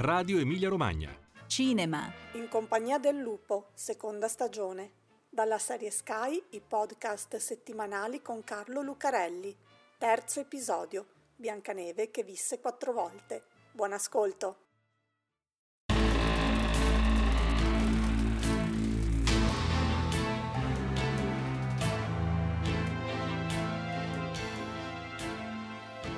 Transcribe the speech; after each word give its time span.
Radio 0.00 0.38
Emilia 0.38 0.68
Romagna. 0.68 1.12
Cinema. 1.48 2.12
In 2.34 2.46
compagnia 2.48 2.98
del 2.98 3.16
lupo, 3.16 3.70
seconda 3.74 4.28
stagione. 4.28 4.92
Dalla 5.28 5.58
serie 5.58 5.90
Sky, 5.90 6.40
i 6.50 6.60
podcast 6.60 7.34
settimanali 7.38 8.22
con 8.22 8.44
Carlo 8.44 8.80
Lucarelli. 8.80 9.52
Terzo 9.98 10.38
episodio. 10.38 11.04
Biancaneve 11.34 12.12
che 12.12 12.22
visse 12.22 12.60
quattro 12.60 12.92
volte. 12.92 13.42
Buon 13.72 13.92
ascolto. 13.92 14.58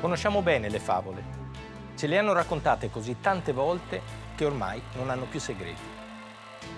Conosciamo 0.03 0.43
bene 0.43 0.69
le 0.69 0.81
favole. 0.81 1.40
Ce 2.01 2.07
le 2.07 2.17
hanno 2.17 2.33
raccontate 2.33 2.89
così 2.89 3.21
tante 3.21 3.53
volte 3.53 4.01
che 4.35 4.47
ormai 4.47 4.81
non 4.95 5.11
hanno 5.11 5.27
più 5.27 5.39
segreti. 5.39 5.83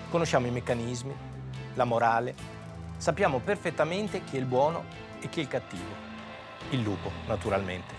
Conosciamo 0.09 0.47
i 0.47 0.51
meccanismi, 0.51 1.15
la 1.75 1.85
morale, 1.85 2.35
sappiamo 2.97 3.39
perfettamente 3.39 4.25
chi 4.25 4.35
è 4.35 4.39
il 4.39 4.45
buono 4.45 4.83
e 5.21 5.29
chi 5.29 5.39
è 5.39 5.43
il 5.43 5.47
cattivo. 5.47 5.95
Il 6.71 6.81
lupo, 6.81 7.09
naturalmente. 7.25 7.93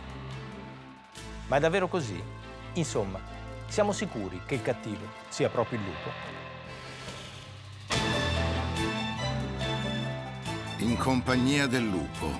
Ma 1.47 1.57
è 1.57 1.61
davvero 1.61 1.89
così? 1.89 2.23
Insomma, 2.75 3.19
siamo 3.69 3.93
sicuri 3.93 4.43
che 4.45 4.57
il 4.57 4.63
cattivo 4.63 5.07
sia 5.29 5.49
proprio 5.49 5.79
il 5.79 5.85
lupo? 5.87 6.11
In 10.81 10.95
compagnia 10.99 11.67
del 11.67 11.89
lupo, 11.89 12.39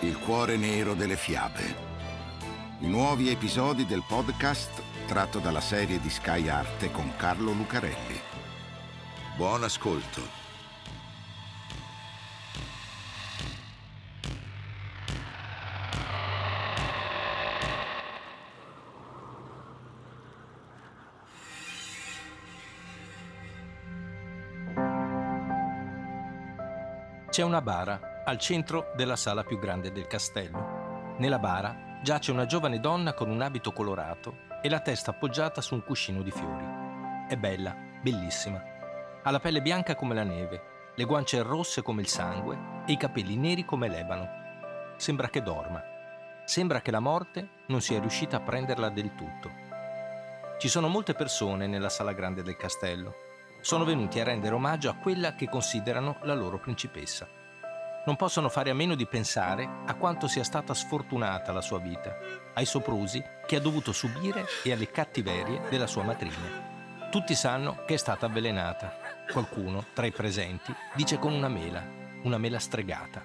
il 0.00 0.18
cuore 0.18 0.58
nero 0.58 0.92
delle 0.92 1.16
fiabe 1.16 1.91
nuovi 2.82 3.30
episodi 3.30 3.86
del 3.86 4.02
podcast 4.06 4.82
tratto 5.06 5.38
dalla 5.38 5.60
serie 5.60 6.00
di 6.00 6.10
Sky 6.10 6.48
Arte 6.48 6.90
con 6.90 7.14
Carlo 7.16 7.52
Lucarelli. 7.52 8.20
Buon 9.36 9.62
ascolto. 9.62 10.40
C'è 27.30 27.42
una 27.42 27.62
bara 27.62 28.24
al 28.24 28.38
centro 28.38 28.92
della 28.96 29.16
sala 29.16 29.44
più 29.44 29.58
grande 29.58 29.92
del 29.92 30.06
castello. 30.06 31.14
Nella 31.18 31.38
bara 31.38 31.90
giace 32.02 32.32
una 32.32 32.46
giovane 32.46 32.80
donna 32.80 33.14
con 33.14 33.30
un 33.30 33.40
abito 33.40 33.70
colorato 33.70 34.38
e 34.60 34.68
la 34.68 34.80
testa 34.80 35.12
appoggiata 35.12 35.60
su 35.60 35.74
un 35.74 35.84
cuscino 35.84 36.20
di 36.22 36.32
fiori. 36.32 36.64
È 37.28 37.36
bella, 37.36 37.76
bellissima. 38.02 38.60
Ha 39.22 39.30
la 39.30 39.38
pelle 39.38 39.62
bianca 39.62 39.94
come 39.94 40.12
la 40.12 40.24
neve, 40.24 40.90
le 40.96 41.04
guance 41.04 41.40
rosse 41.42 41.80
come 41.80 42.00
il 42.00 42.08
sangue 42.08 42.58
e 42.86 42.92
i 42.92 42.96
capelli 42.96 43.36
neri 43.36 43.64
come 43.64 43.88
l'ebano. 43.88 44.28
Sembra 44.96 45.28
che 45.28 45.42
dorma. 45.42 45.80
Sembra 46.44 46.80
che 46.80 46.90
la 46.90 46.98
morte 46.98 47.48
non 47.68 47.80
sia 47.80 48.00
riuscita 48.00 48.38
a 48.38 48.40
prenderla 48.40 48.88
del 48.88 49.14
tutto. 49.14 49.50
Ci 50.58 50.66
sono 50.66 50.88
molte 50.88 51.14
persone 51.14 51.68
nella 51.68 51.88
sala 51.88 52.12
grande 52.12 52.42
del 52.42 52.56
castello. 52.56 53.14
Sono 53.60 53.84
venuti 53.84 54.18
a 54.18 54.24
rendere 54.24 54.56
omaggio 54.56 54.90
a 54.90 54.96
quella 54.96 55.36
che 55.36 55.48
considerano 55.48 56.18
la 56.22 56.34
loro 56.34 56.58
principessa 56.58 57.41
non 58.04 58.16
possono 58.16 58.48
fare 58.48 58.70
a 58.70 58.74
meno 58.74 58.94
di 58.94 59.06
pensare 59.06 59.68
a 59.86 59.94
quanto 59.94 60.26
sia 60.26 60.42
stata 60.42 60.74
sfortunata 60.74 61.52
la 61.52 61.60
sua 61.60 61.78
vita, 61.78 62.16
ai 62.54 62.66
soprusi 62.66 63.22
che 63.46 63.56
ha 63.56 63.60
dovuto 63.60 63.92
subire 63.92 64.44
e 64.64 64.72
alle 64.72 64.90
cattiverie 64.90 65.62
della 65.68 65.86
sua 65.86 66.02
matrigna. 66.02 67.08
Tutti 67.10 67.34
sanno 67.34 67.84
che 67.86 67.94
è 67.94 67.98
stata 67.98 68.26
avvelenata. 68.26 68.96
Qualcuno, 69.30 69.86
tra 69.92 70.06
i 70.06 70.12
presenti, 70.12 70.74
dice 70.94 71.18
con 71.18 71.32
una 71.32 71.48
mela, 71.48 71.84
una 72.22 72.38
mela 72.38 72.58
stregata. 72.58 73.22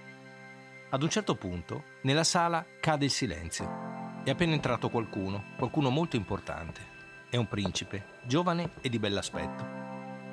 Ad 0.90 1.02
un 1.02 1.10
certo 1.10 1.36
punto, 1.36 1.84
nella 2.02 2.24
sala 2.24 2.66
cade 2.80 3.06
il 3.06 3.12
silenzio. 3.12 4.22
È 4.24 4.30
appena 4.30 4.54
entrato 4.54 4.90
qualcuno, 4.90 5.54
qualcuno 5.58 5.90
molto 5.90 6.16
importante. 6.16 6.96
È 7.30 7.36
un 7.36 7.48
principe, 7.48 8.20
giovane 8.24 8.72
e 8.82 8.90
di 8.90 9.00
bell'aspetto. 9.00 9.66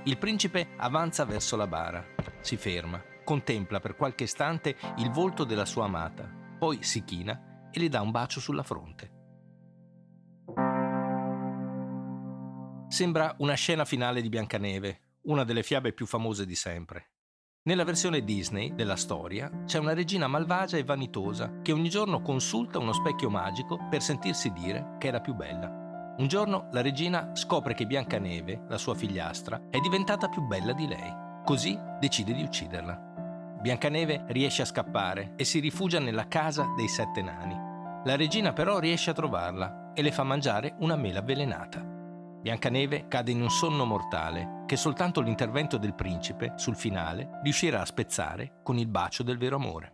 Il 0.04 0.18
principe 0.18 0.68
avanza 0.76 1.24
verso 1.24 1.56
la 1.56 1.66
bara, 1.66 2.04
si 2.40 2.56
ferma, 2.56 3.02
contempla 3.24 3.80
per 3.80 3.96
qualche 3.96 4.24
istante 4.24 4.76
il 4.98 5.10
volto 5.10 5.44
della 5.44 5.64
sua 5.64 5.86
amata, 5.86 6.30
poi 6.58 6.82
si 6.82 7.02
china 7.04 7.68
e 7.72 7.80
le 7.80 7.88
dà 7.88 8.00
un 8.00 8.10
bacio 8.10 8.38
sulla 8.38 8.62
fronte. 8.62 9.10
Sembra 12.88 13.34
una 13.38 13.54
scena 13.54 13.84
finale 13.84 14.22
di 14.22 14.28
Biancaneve, 14.28 15.00
una 15.22 15.42
delle 15.42 15.64
fiabe 15.64 15.92
più 15.92 16.06
famose 16.06 16.46
di 16.46 16.54
sempre. 16.54 17.08
Nella 17.66 17.84
versione 17.84 18.22
Disney 18.22 18.74
della 18.74 18.94
storia 18.94 19.50
c'è 19.64 19.78
una 19.78 19.94
regina 19.94 20.28
malvagia 20.28 20.76
e 20.76 20.84
vanitosa 20.84 21.60
che 21.62 21.72
ogni 21.72 21.88
giorno 21.88 22.20
consulta 22.20 22.78
uno 22.78 22.92
specchio 22.92 23.30
magico 23.30 23.88
per 23.88 24.02
sentirsi 24.02 24.52
dire 24.52 24.96
che 24.98 25.08
è 25.08 25.10
la 25.10 25.22
più 25.22 25.34
bella. 25.34 26.14
Un 26.18 26.28
giorno 26.28 26.68
la 26.72 26.82
regina 26.82 27.34
scopre 27.34 27.74
che 27.74 27.86
Biancaneve, 27.86 28.66
la 28.68 28.78
sua 28.78 28.94
figliastra, 28.94 29.68
è 29.70 29.80
diventata 29.80 30.28
più 30.28 30.42
bella 30.42 30.72
di 30.72 30.86
lei. 30.86 31.10
Così 31.44 31.76
decide 31.98 32.34
di 32.34 32.42
ucciderla. 32.42 33.13
Biancaneve 33.64 34.24
riesce 34.26 34.60
a 34.60 34.66
scappare 34.66 35.32
e 35.36 35.44
si 35.44 35.58
rifugia 35.58 35.98
nella 35.98 36.28
casa 36.28 36.74
dei 36.76 36.86
sette 36.86 37.22
nani. 37.22 37.56
La 38.04 38.14
regina 38.14 38.52
però 38.52 38.78
riesce 38.78 39.08
a 39.08 39.14
trovarla 39.14 39.92
e 39.94 40.02
le 40.02 40.12
fa 40.12 40.22
mangiare 40.22 40.74
una 40.80 40.96
mela 40.96 41.20
avvelenata. 41.20 41.80
Biancaneve 41.80 43.08
cade 43.08 43.30
in 43.30 43.40
un 43.40 43.48
sonno 43.48 43.86
mortale 43.86 44.64
che 44.66 44.76
soltanto 44.76 45.22
l'intervento 45.22 45.78
del 45.78 45.94
principe, 45.94 46.52
sul 46.56 46.76
finale, 46.76 47.40
riuscirà 47.42 47.80
a 47.80 47.86
spezzare 47.86 48.60
con 48.62 48.76
il 48.76 48.86
bacio 48.86 49.22
del 49.22 49.38
vero 49.38 49.56
amore. 49.56 49.92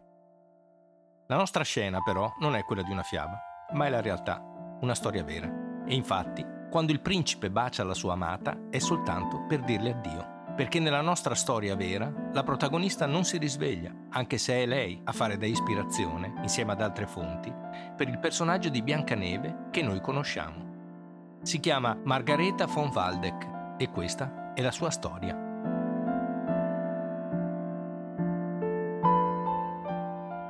La 1.29 1.37
nostra 1.37 1.63
scena 1.63 2.01
però 2.03 2.29
non 2.41 2.57
è 2.57 2.65
quella 2.65 2.83
di 2.83 2.91
una 2.91 3.05
fiaba, 3.05 3.41
ma 3.75 3.87
è 3.87 3.89
la 3.89 4.01
realtà, 4.01 4.43
una 4.81 4.97
storia 4.97 5.23
vera. 5.23 5.85
E 5.87 5.95
infatti, 5.95 6.45
quando 6.69 6.91
il 6.91 7.01
principe 7.01 7.53
bacia 7.53 7.85
la 7.85 7.95
sua 7.95 8.15
amata 8.15 8.63
è 8.69 8.81
soltanto 8.81 9.45
per 9.47 9.61
dirle 9.61 9.93
addio 9.93 10.30
perché 10.61 10.79
nella 10.79 11.01
nostra 11.01 11.35
storia 11.35 11.75
vera 11.75 12.13
la 12.35 12.43
protagonista 12.43 13.07
non 13.07 13.25
si 13.25 13.39
risveglia, 13.39 13.95
anche 14.11 14.37
se 14.37 14.57
è 14.57 14.67
lei 14.67 15.01
a 15.05 15.13
fare 15.13 15.39
da 15.39 15.47
ispirazione, 15.47 16.35
insieme 16.43 16.73
ad 16.73 16.83
altre 16.83 17.07
fonti, 17.07 17.51
per 17.97 18.09
il 18.09 18.19
personaggio 18.19 18.69
di 18.69 18.83
Biancaneve 18.83 19.69
che 19.71 19.81
noi 19.81 20.03
conosciamo. 20.03 21.39
Si 21.41 21.61
chiama 21.61 21.99
Margareta 22.05 22.67
von 22.67 22.91
Waldeck 22.93 23.79
e 23.79 23.89
questa 23.89 24.53
è 24.53 24.61
la 24.61 24.71
sua 24.71 24.91
storia. 24.91 25.35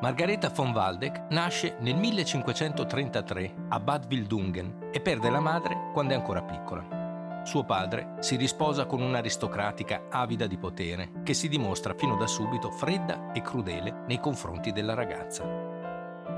Margareta 0.00 0.48
von 0.48 0.72
Waldeck 0.72 1.31
nasce 1.31 1.77
nel 1.78 1.94
1533 1.94 3.54
a 3.69 3.78
Bad 3.78 4.06
Wildungen 4.10 4.88
e 4.91 5.00
perde 5.00 5.31
la 5.31 5.38
madre 5.38 5.91
quando 5.92 6.15
è 6.15 6.16
ancora 6.16 6.42
piccola. 6.42 7.00
Suo 7.43 7.65
padre 7.65 8.17
si 8.21 8.37
risposa 8.37 8.84
con 8.84 9.01
un'aristocratica 9.01 10.09
avida 10.11 10.47
di 10.47 10.59
potere 10.59 11.23
che 11.25 11.33
si 11.33 11.49
dimostra 11.49 11.95
fino 11.95 12.17
da 12.17 12.27
subito 12.27 12.71
fredda 12.71 13.33
e 13.33 13.41
crudele 13.41 14.05
nei 14.06 14.21
confronti 14.21 14.73
della 14.73 14.95
ragazza. 14.95 15.45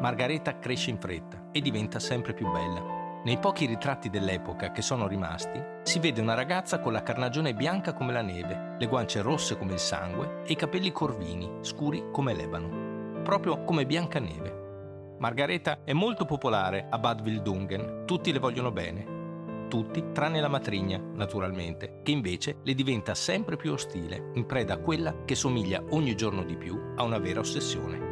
Margareta 0.01 0.59
cresce 0.59 0.91
in 0.91 0.99
fretta 0.99 1.49
e 1.51 1.61
diventa 1.61 1.99
sempre 1.99 2.35
più 2.35 2.51
bella. 2.51 3.21
Nei 3.25 3.39
pochi 3.39 3.67
ritratti 3.67 4.11
dell'epoca 4.11 4.71
che 4.71 4.83
sono 4.83 5.07
rimasti, 5.07 5.61
si 5.83 5.99
vede 5.99 6.21
una 6.21 6.35
ragazza 6.35 6.81
con 6.81 6.93
la 6.93 7.03
carnagione 7.03 7.55
bianca 7.55 7.93
come 7.93 8.13
la 8.13 8.23
neve, 8.23 8.77
le 8.79 8.87
guance 8.87 9.21
rosse 9.23 9.57
come 9.59 9.75
il 9.75 9.79
sangue 9.79 10.43
e 10.45 10.53
i 10.53 10.57
capelli 10.57 10.91
corvini, 10.93 11.59
scuri 11.61 12.11
come 12.13 12.33
l'ebano, 12.33 13.23
proprio 13.23 13.63
come 13.65 13.87
Biancaneve. 13.87 15.17
Margareta 15.19 15.79
è 15.85 15.93
molto 15.93 16.25
popolare 16.25 16.87
a 16.89 16.99
Bad 16.99 17.21
Wildungen, 17.21 18.03
tutti 18.07 18.33
le 18.33 18.41
vogliono 18.41 18.73
bene, 18.73 19.22
tutti 19.73 20.05
tranne 20.13 20.39
la 20.43 20.49
matrigna, 20.49 21.01
naturalmente, 21.15 22.01
che 22.03 22.11
invece 22.11 22.59
le 22.63 22.75
diventa 22.75 23.15
sempre 23.15 23.57
più 23.57 23.73
ostile, 23.73 24.31
in 24.35 24.45
preda 24.45 24.75
a 24.75 24.77
quella 24.77 25.25
che 25.25 25.35
somiglia 25.35 25.83
ogni 25.93 26.15
giorno 26.15 26.45
di 26.45 26.59
più 26.59 26.79
a 26.95 27.03
una 27.03 27.17
vera 27.17 27.41
ossessione. 27.41 28.11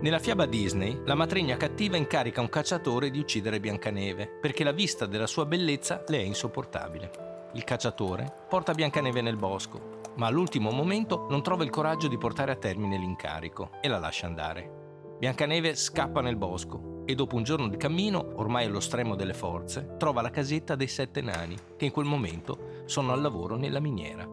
Nella 0.00 0.18
fiaba 0.18 0.46
Disney, 0.46 1.00
la 1.04 1.14
matrigna 1.14 1.56
cattiva 1.56 1.96
incarica 1.96 2.40
un 2.40 2.48
cacciatore 2.48 3.10
di 3.10 3.20
uccidere 3.20 3.60
Biancaneve, 3.60 4.26
perché 4.40 4.64
la 4.64 4.72
vista 4.72 5.06
della 5.06 5.28
sua 5.28 5.46
bellezza 5.46 6.02
le 6.08 6.18
è 6.18 6.22
insopportabile. 6.22 7.10
Il 7.52 7.62
cacciatore 7.62 8.46
porta 8.48 8.72
Biancaneve 8.72 9.20
nel 9.20 9.36
bosco, 9.36 10.00
ma 10.16 10.26
all'ultimo 10.26 10.72
momento 10.72 11.28
non 11.30 11.40
trova 11.40 11.62
il 11.62 11.70
coraggio 11.70 12.08
di 12.08 12.18
portare 12.18 12.50
a 12.50 12.56
termine 12.56 12.98
l'incarico 12.98 13.70
e 13.80 13.86
la 13.86 14.00
lascia 14.00 14.26
andare. 14.26 14.79
Biancaneve 15.20 15.74
scappa 15.74 16.22
nel 16.22 16.36
bosco 16.36 17.02
e 17.04 17.14
dopo 17.14 17.36
un 17.36 17.42
giorno 17.42 17.68
di 17.68 17.76
cammino, 17.76 18.32
ormai 18.36 18.64
allo 18.64 18.80
stremo 18.80 19.14
delle 19.16 19.34
forze, 19.34 19.96
trova 19.98 20.22
la 20.22 20.30
casetta 20.30 20.76
dei 20.76 20.86
sette 20.86 21.20
nani, 21.20 21.54
che 21.76 21.84
in 21.84 21.90
quel 21.90 22.06
momento 22.06 22.84
sono 22.86 23.12
al 23.12 23.20
lavoro 23.20 23.56
nella 23.56 23.80
miniera. 23.80 24.26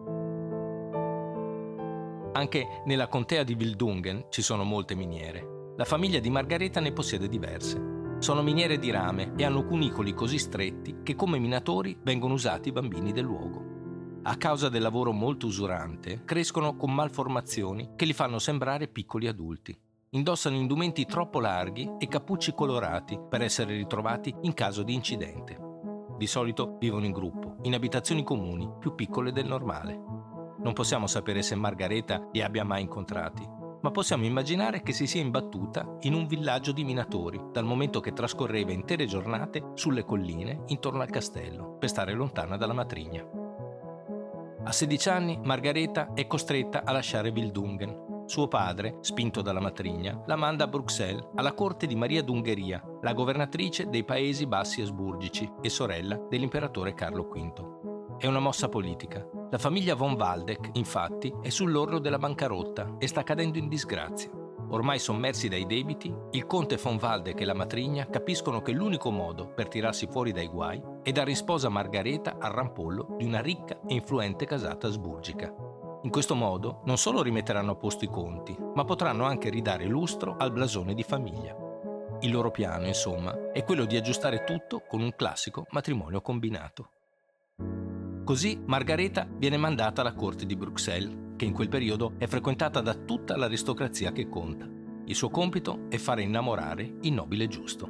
Anche 2.32 2.82
nella 2.86 3.06
contea 3.06 3.42
di 3.42 3.52
Wildungen 3.52 4.28
ci 4.30 4.40
sono 4.40 4.64
molte 4.64 4.94
miniere. 4.94 5.74
La 5.76 5.84
famiglia 5.84 6.20
di 6.20 6.30
Margareta 6.30 6.80
ne 6.80 6.92
possiede 6.92 7.28
diverse. 7.28 8.16
Sono 8.18 8.40
miniere 8.40 8.78
di 8.78 8.90
rame 8.90 9.34
e 9.36 9.44
hanno 9.44 9.66
cunicoli 9.66 10.14
così 10.14 10.38
stretti 10.38 11.00
che 11.02 11.14
come 11.14 11.38
minatori 11.38 11.98
vengono 12.02 12.32
usati 12.32 12.70
i 12.70 12.72
bambini 12.72 13.12
del 13.12 13.24
luogo. 13.24 14.20
A 14.22 14.36
causa 14.38 14.70
del 14.70 14.80
lavoro 14.80 15.12
molto 15.12 15.44
usurante, 15.44 16.22
crescono 16.24 16.76
con 16.76 16.94
malformazioni 16.94 17.90
che 17.94 18.06
li 18.06 18.14
fanno 18.14 18.38
sembrare 18.38 18.88
piccoli 18.88 19.26
adulti. 19.26 19.78
Indossano 20.12 20.56
indumenti 20.56 21.04
troppo 21.04 21.38
larghi 21.38 21.96
e 21.98 22.08
cappucci 22.08 22.54
colorati 22.54 23.20
per 23.28 23.42
essere 23.42 23.74
ritrovati 23.74 24.34
in 24.40 24.54
caso 24.54 24.82
di 24.82 24.94
incidente. 24.94 25.58
Di 26.16 26.26
solito 26.26 26.78
vivono 26.78 27.04
in 27.04 27.12
gruppo, 27.12 27.56
in 27.64 27.74
abitazioni 27.74 28.22
comuni, 28.22 28.70
più 28.80 28.94
piccole 28.94 29.32
del 29.32 29.46
normale. 29.46 30.00
Non 30.60 30.72
possiamo 30.72 31.06
sapere 31.06 31.42
se 31.42 31.56
Margareta 31.56 32.26
li 32.32 32.40
abbia 32.40 32.64
mai 32.64 32.80
incontrati, 32.80 33.46
ma 33.82 33.90
possiamo 33.90 34.24
immaginare 34.24 34.80
che 34.80 34.94
si 34.94 35.06
sia 35.06 35.20
imbattuta 35.20 35.98
in 36.00 36.14
un 36.14 36.26
villaggio 36.26 36.72
di 36.72 36.84
minatori, 36.84 37.38
dal 37.52 37.66
momento 37.66 38.00
che 38.00 38.14
trascorreva 38.14 38.72
intere 38.72 39.04
giornate 39.04 39.72
sulle 39.74 40.06
colline 40.06 40.62
intorno 40.68 41.02
al 41.02 41.10
castello, 41.10 41.76
per 41.78 41.90
stare 41.90 42.14
lontana 42.14 42.56
dalla 42.56 42.72
matrigna. 42.72 43.28
A 44.64 44.72
16 44.72 45.08
anni 45.10 45.38
Margareta 45.44 46.14
è 46.14 46.26
costretta 46.26 46.82
a 46.82 46.92
lasciare 46.92 47.28
Wildungen 47.28 48.07
suo 48.28 48.46
padre, 48.46 48.98
spinto 49.00 49.40
dalla 49.40 49.60
matrigna, 49.60 50.22
la 50.26 50.36
manda 50.36 50.64
a 50.64 50.68
Bruxelles, 50.68 51.26
alla 51.34 51.54
corte 51.54 51.86
di 51.86 51.96
Maria 51.96 52.22
d'Ungheria, 52.22 52.82
la 53.00 53.14
governatrice 53.14 53.88
dei 53.88 54.04
Paesi 54.04 54.46
Bassi 54.46 54.82
Asburgici 54.82 55.50
e 55.62 55.68
sorella 55.70 56.20
dell'imperatore 56.28 56.92
Carlo 56.92 57.24
V. 57.24 58.16
È 58.18 58.26
una 58.26 58.40
mossa 58.40 58.68
politica. 58.68 59.26
La 59.50 59.58
famiglia 59.58 59.94
von 59.94 60.12
Waldeck, 60.12 60.70
infatti, 60.74 61.32
è 61.40 61.48
sull'orlo 61.48 61.98
della 61.98 62.18
bancarotta 62.18 62.96
e 62.98 63.06
sta 63.06 63.22
cadendo 63.22 63.56
in 63.56 63.68
disgrazia. 63.68 64.30
Ormai 64.70 64.98
sommersi 64.98 65.48
dai 65.48 65.64
debiti, 65.64 66.14
il 66.32 66.44
conte 66.44 66.76
von 66.76 66.98
Waldeck 67.00 67.40
e 67.40 67.44
la 67.46 67.54
matrigna 67.54 68.06
capiscono 68.10 68.60
che 68.60 68.72
l'unico 68.72 69.10
modo 69.10 69.48
per 69.48 69.68
tirarsi 69.68 70.06
fuori 70.06 70.32
dai 70.32 70.48
guai 70.48 70.82
è 71.02 71.10
dare 71.12 71.30
in 71.30 71.36
sposa 71.36 71.70
Margareta 71.70 72.36
al 72.38 72.52
rampollo 72.52 73.14
di 73.16 73.24
una 73.24 73.40
ricca 73.40 73.80
e 73.86 73.94
influente 73.94 74.44
casata 74.44 74.88
asburgica. 74.88 75.67
In 76.02 76.10
questo 76.10 76.36
modo 76.36 76.82
non 76.84 76.96
solo 76.96 77.22
rimetteranno 77.22 77.72
a 77.72 77.74
posto 77.74 78.04
i 78.04 78.08
conti, 78.08 78.56
ma 78.74 78.84
potranno 78.84 79.24
anche 79.24 79.50
ridare 79.50 79.84
lustro 79.84 80.36
al 80.36 80.52
blasone 80.52 80.94
di 80.94 81.02
famiglia. 81.02 81.56
Il 82.20 82.30
loro 82.30 82.52
piano, 82.52 82.86
insomma, 82.86 83.50
è 83.52 83.64
quello 83.64 83.84
di 83.84 83.96
aggiustare 83.96 84.44
tutto 84.44 84.84
con 84.86 85.00
un 85.00 85.12
classico 85.16 85.66
matrimonio 85.70 86.20
combinato. 86.20 86.90
Così 88.22 88.62
Margareta 88.64 89.26
viene 89.28 89.56
mandata 89.56 90.02
alla 90.02 90.14
corte 90.14 90.46
di 90.46 90.54
Bruxelles, 90.54 91.34
che 91.36 91.44
in 91.44 91.52
quel 91.52 91.68
periodo 91.68 92.12
è 92.18 92.26
frequentata 92.26 92.80
da 92.80 92.94
tutta 92.94 93.36
l'aristocrazia 93.36 94.12
che 94.12 94.28
conta. 94.28 94.68
Il 95.04 95.14
suo 95.16 95.30
compito 95.30 95.86
è 95.88 95.96
fare 95.96 96.22
innamorare 96.22 96.98
il 97.00 97.12
nobile 97.12 97.48
giusto. 97.48 97.88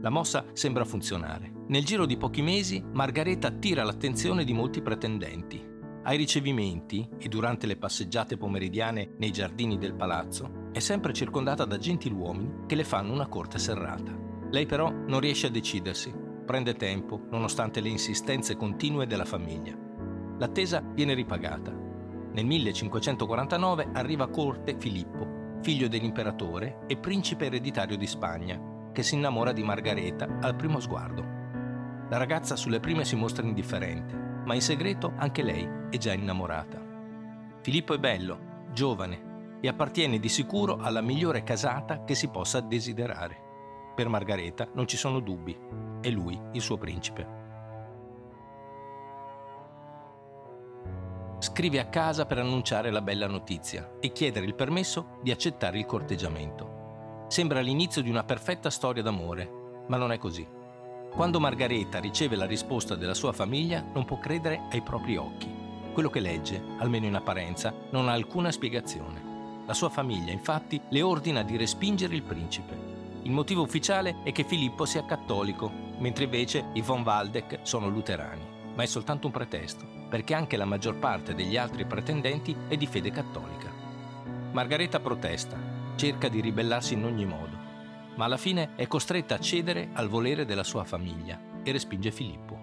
La 0.00 0.10
mossa 0.10 0.46
sembra 0.52 0.86
funzionare. 0.86 1.52
Nel 1.66 1.84
giro 1.84 2.06
di 2.06 2.16
pochi 2.16 2.40
mesi 2.40 2.82
Margareta 2.82 3.48
attira 3.48 3.84
l'attenzione 3.84 4.44
di 4.44 4.52
molti 4.54 4.80
pretendenti 4.80 5.70
ai 6.04 6.16
ricevimenti 6.16 7.08
e 7.18 7.28
durante 7.28 7.66
le 7.66 7.76
passeggiate 7.76 8.36
pomeridiane 8.36 9.12
nei 9.18 9.30
giardini 9.30 9.78
del 9.78 9.94
palazzo 9.94 10.70
è 10.72 10.80
sempre 10.80 11.12
circondata 11.12 11.64
da 11.64 11.78
gentiluomini 11.78 12.66
che 12.66 12.74
le 12.74 12.84
fanno 12.84 13.12
una 13.12 13.28
corte 13.28 13.58
serrata. 13.58 14.12
Lei 14.50 14.66
però 14.66 14.90
non 14.90 15.20
riesce 15.20 15.46
a 15.46 15.50
decidersi, 15.50 16.12
prende 16.44 16.74
tempo 16.74 17.20
nonostante 17.30 17.80
le 17.80 17.88
insistenze 17.88 18.56
continue 18.56 19.06
della 19.06 19.24
famiglia. 19.24 19.78
L'attesa 20.38 20.80
viene 20.80 21.14
ripagata. 21.14 21.70
Nel 21.70 22.46
1549 22.46 23.90
arriva 23.92 24.24
a 24.24 24.28
corte 24.28 24.74
Filippo, 24.78 25.58
figlio 25.62 25.86
dell'imperatore 25.86 26.80
e 26.88 26.96
principe 26.96 27.46
ereditario 27.46 27.96
di 27.96 28.06
Spagna, 28.06 28.90
che 28.92 29.02
si 29.02 29.14
innamora 29.14 29.52
di 29.52 29.62
Margareta 29.62 30.38
al 30.40 30.56
primo 30.56 30.80
sguardo. 30.80 31.22
La 32.10 32.16
ragazza 32.16 32.56
sulle 32.56 32.80
prime 32.80 33.04
si 33.04 33.14
mostra 33.14 33.46
indifferente, 33.46 34.31
ma 34.44 34.54
in 34.54 34.62
segreto 34.62 35.12
anche 35.16 35.42
lei 35.42 35.68
è 35.90 35.96
già 35.96 36.12
innamorata. 36.12 36.80
Filippo 37.60 37.94
è 37.94 37.98
bello, 37.98 38.66
giovane 38.72 39.58
e 39.60 39.68
appartiene 39.68 40.18
di 40.18 40.28
sicuro 40.28 40.78
alla 40.78 41.00
migliore 41.00 41.44
casata 41.44 42.04
che 42.04 42.14
si 42.14 42.28
possa 42.28 42.60
desiderare. 42.60 43.40
Per 43.94 44.08
Margareta 44.08 44.68
non 44.74 44.86
ci 44.86 44.96
sono 44.96 45.20
dubbi, 45.20 45.56
è 46.00 46.08
lui 46.08 46.40
il 46.52 46.60
suo 46.60 46.78
principe. 46.78 47.40
Scrive 51.38 51.80
a 51.80 51.88
casa 51.88 52.24
per 52.24 52.38
annunciare 52.38 52.90
la 52.90 53.02
bella 53.02 53.26
notizia 53.26 53.96
e 54.00 54.12
chiedere 54.12 54.46
il 54.46 54.54
permesso 54.54 55.18
di 55.22 55.30
accettare 55.30 55.78
il 55.78 55.86
corteggiamento. 55.86 57.26
Sembra 57.28 57.60
l'inizio 57.60 58.02
di 58.02 58.10
una 58.10 58.24
perfetta 58.24 58.70
storia 58.70 59.02
d'amore, 59.02 59.84
ma 59.88 59.96
non 59.96 60.12
è 60.12 60.18
così. 60.18 60.46
Quando 61.14 61.38
Margareta 61.38 62.00
riceve 62.00 62.36
la 62.36 62.46
risposta 62.46 62.94
della 62.94 63.12
sua 63.12 63.32
famiglia 63.32 63.84
non 63.92 64.06
può 64.06 64.18
credere 64.18 64.62
ai 64.70 64.80
propri 64.80 65.18
occhi. 65.18 65.46
Quello 65.92 66.08
che 66.08 66.20
legge, 66.20 66.60
almeno 66.78 67.04
in 67.04 67.14
apparenza, 67.14 67.72
non 67.90 68.08
ha 68.08 68.12
alcuna 68.12 68.50
spiegazione. 68.50 69.60
La 69.66 69.74
sua 69.74 69.90
famiglia, 69.90 70.32
infatti, 70.32 70.80
le 70.88 71.02
ordina 71.02 71.42
di 71.42 71.58
respingere 71.58 72.14
il 72.14 72.22
principe. 72.22 72.74
Il 73.24 73.30
motivo 73.30 73.60
ufficiale 73.60 74.22
è 74.24 74.32
che 74.32 74.44
Filippo 74.44 74.86
sia 74.86 75.04
cattolico, 75.04 75.70
mentre 75.98 76.24
invece 76.24 76.70
i 76.72 76.80
von 76.80 77.02
Waldeck 77.02 77.58
sono 77.60 77.88
luterani. 77.88 78.42
Ma 78.74 78.82
è 78.82 78.86
soltanto 78.86 79.26
un 79.26 79.34
pretesto, 79.34 79.84
perché 80.08 80.32
anche 80.32 80.56
la 80.56 80.64
maggior 80.64 80.96
parte 80.96 81.34
degli 81.34 81.58
altri 81.58 81.84
pretendenti 81.84 82.56
è 82.68 82.76
di 82.78 82.86
fede 82.86 83.10
cattolica. 83.10 83.70
Margareta 84.52 84.98
protesta, 84.98 85.58
cerca 85.94 86.28
di 86.28 86.40
ribellarsi 86.40 86.94
in 86.94 87.04
ogni 87.04 87.26
modo 87.26 87.61
ma 88.16 88.24
alla 88.24 88.36
fine 88.36 88.74
è 88.76 88.86
costretta 88.86 89.36
a 89.36 89.40
cedere 89.40 89.90
al 89.92 90.08
volere 90.08 90.44
della 90.44 90.64
sua 90.64 90.84
famiglia 90.84 91.40
e 91.62 91.72
respinge 91.72 92.10
Filippo. 92.10 92.58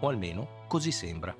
O 0.00 0.08
almeno 0.08 0.64
così 0.66 0.92
sembra. 0.92 1.36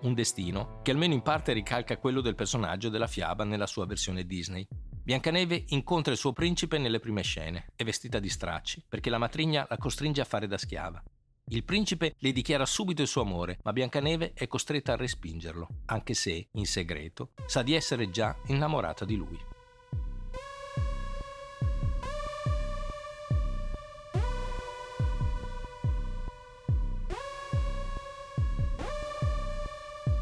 Un 0.00 0.14
destino 0.14 0.80
che 0.82 0.90
almeno 0.92 1.12
in 1.12 1.20
parte 1.20 1.52
ricalca 1.52 1.98
quello 1.98 2.20
del 2.22 2.34
personaggio 2.34 2.88
della 2.88 3.06
fiaba 3.06 3.44
nella 3.44 3.66
sua 3.66 3.84
versione 3.84 4.24
Disney. 4.24 4.66
Biancaneve 5.02 5.64
incontra 5.68 6.12
il 6.12 6.18
suo 6.18 6.32
principe 6.32 6.78
nelle 6.78 7.00
prime 7.00 7.22
scene, 7.22 7.72
è 7.76 7.84
vestita 7.84 8.18
di 8.18 8.28
stracci, 8.28 8.84
perché 8.88 9.10
la 9.10 9.18
matrigna 9.18 9.66
la 9.68 9.76
costringe 9.76 10.20
a 10.20 10.24
fare 10.24 10.46
da 10.46 10.56
schiava. 10.56 11.02
Il 11.48 11.64
principe 11.64 12.14
le 12.18 12.32
dichiara 12.32 12.64
subito 12.64 13.02
il 13.02 13.08
suo 13.08 13.22
amore, 13.22 13.58
ma 13.64 13.72
Biancaneve 13.72 14.32
è 14.34 14.46
costretta 14.46 14.92
a 14.92 14.96
respingerlo, 14.96 15.68
anche 15.86 16.14
se, 16.14 16.48
in 16.52 16.64
segreto, 16.64 17.32
sa 17.46 17.62
di 17.62 17.74
essere 17.74 18.08
già 18.10 18.36
innamorata 18.46 19.04
di 19.04 19.16
lui. 19.16 19.49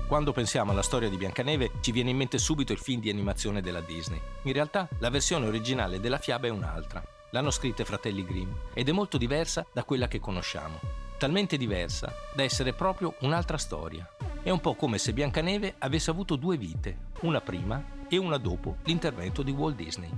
Quando 0.08 0.32
pensiamo 0.32 0.70
alla 0.70 0.80
storia 0.80 1.10
di 1.10 1.18
Biancaneve 1.18 1.72
ci 1.80 1.92
viene 1.92 2.08
in 2.08 2.16
mente 2.16 2.38
subito 2.38 2.72
il 2.72 2.78
film 2.78 2.98
di 2.98 3.10
animazione 3.10 3.60
della 3.60 3.82
Disney. 3.82 4.18
In 4.44 4.54
realtà 4.54 4.88
la 5.00 5.10
versione 5.10 5.46
originale 5.46 6.00
della 6.00 6.16
fiaba 6.16 6.46
è 6.46 6.50
un'altra. 6.50 7.04
L'hanno 7.32 7.50
scritta 7.50 7.82
i 7.82 7.84
fratelli 7.84 8.24
Grimm 8.24 8.50
ed 8.72 8.88
è 8.88 8.92
molto 8.92 9.18
diversa 9.18 9.66
da 9.70 9.84
quella 9.84 10.08
che 10.08 10.18
conosciamo. 10.18 10.80
Talmente 11.18 11.58
diversa 11.58 12.10
da 12.32 12.42
essere 12.42 12.72
proprio 12.72 13.16
un'altra 13.20 13.58
storia. 13.58 14.08
È 14.42 14.48
un 14.48 14.60
po' 14.60 14.76
come 14.76 14.96
se 14.96 15.12
Biancaneve 15.12 15.74
avesse 15.76 16.08
avuto 16.08 16.36
due 16.36 16.56
vite, 16.56 16.96
una 17.20 17.42
prima 17.42 17.84
e 18.08 18.16
una 18.16 18.38
dopo 18.38 18.76
l'intervento 18.84 19.42
di 19.42 19.50
Walt 19.50 19.76
Disney. 19.76 20.10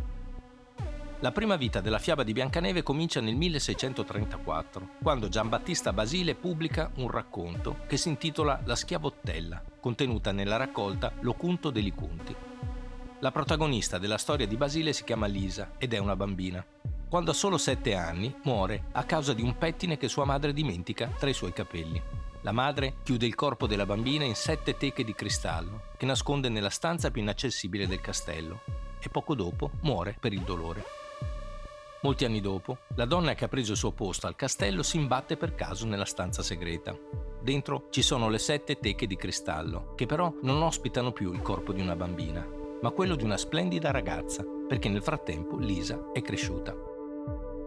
La 1.18 1.32
prima 1.32 1.56
vita 1.56 1.80
della 1.80 1.98
fiaba 1.98 2.22
di 2.22 2.32
Biancaneve 2.32 2.84
comincia 2.84 3.20
nel 3.20 3.34
1634, 3.34 4.88
quando 5.02 5.28
Giambattista 5.28 5.92
Basile 5.92 6.36
pubblica 6.36 6.92
un 6.94 7.10
racconto 7.10 7.80
che 7.88 7.96
si 7.96 8.08
intitola 8.08 8.60
La 8.64 8.76
schiavottella, 8.76 9.62
contenuta 9.80 10.30
nella 10.30 10.56
raccolta 10.56 11.12
L'Ocunto 11.20 11.70
degli 11.70 11.92
Cunti. 11.92 12.36
La 13.20 13.32
protagonista 13.32 13.98
della 13.98 14.18
storia 14.18 14.46
di 14.46 14.56
Basile 14.56 14.92
si 14.92 15.04
chiama 15.04 15.26
Lisa 15.26 15.72
ed 15.78 15.92
è 15.92 15.98
una 15.98 16.16
bambina. 16.16 16.64
Quando 17.08 17.32
ha 17.32 17.34
solo 17.34 17.58
sette 17.58 17.94
anni 17.94 18.34
muore 18.44 18.84
a 18.92 19.04
causa 19.04 19.32
di 19.32 19.42
un 19.42 19.58
pettine 19.58 19.96
che 19.96 20.08
sua 20.08 20.24
madre 20.24 20.52
dimentica 20.52 21.08
tra 21.18 21.28
i 21.28 21.34
suoi 21.34 21.52
capelli. 21.52 22.00
La 22.42 22.52
madre 22.52 22.94
chiude 23.02 23.26
il 23.26 23.34
corpo 23.34 23.66
della 23.66 23.84
bambina 23.84 24.24
in 24.24 24.34
sette 24.34 24.76
teche 24.76 25.04
di 25.04 25.14
cristallo 25.14 25.88
che 25.96 26.06
nasconde 26.06 26.48
nella 26.48 26.70
stanza 26.70 27.10
più 27.10 27.20
inaccessibile 27.20 27.86
del 27.86 28.00
castello 28.00 28.60
e 28.98 29.08
poco 29.08 29.34
dopo 29.34 29.72
muore 29.80 30.16
per 30.18 30.32
il 30.32 30.42
dolore. 30.42 30.84
Molti 32.02 32.24
anni 32.24 32.40
dopo, 32.40 32.78
la 32.94 33.04
donna 33.04 33.34
che 33.34 33.44
ha 33.44 33.48
preso 33.48 33.72
il 33.72 33.76
suo 33.76 33.92
posto 33.92 34.26
al 34.26 34.36
castello 34.36 34.82
si 34.82 34.96
imbatte 34.96 35.36
per 35.36 35.54
caso 35.54 35.84
nella 35.84 36.06
stanza 36.06 36.42
segreta. 36.42 36.96
Dentro 37.40 37.84
ci 37.90 38.02
sono 38.02 38.28
le 38.28 38.38
sette 38.38 38.78
teche 38.78 39.06
di 39.06 39.16
cristallo, 39.16 39.94
che 39.94 40.06
però 40.06 40.32
non 40.42 40.62
ospitano 40.62 41.12
più 41.12 41.32
il 41.32 41.42
corpo 41.42 41.72
di 41.72 41.80
una 41.80 41.96
bambina, 41.96 42.46
ma 42.82 42.90
quello 42.90 43.14
di 43.14 43.24
una 43.24 43.36
splendida 43.36 43.90
ragazza, 43.90 44.44
perché 44.68 44.88
nel 44.88 45.02
frattempo 45.02 45.56
Lisa 45.56 46.10
è 46.12 46.20
cresciuta. 46.20 46.74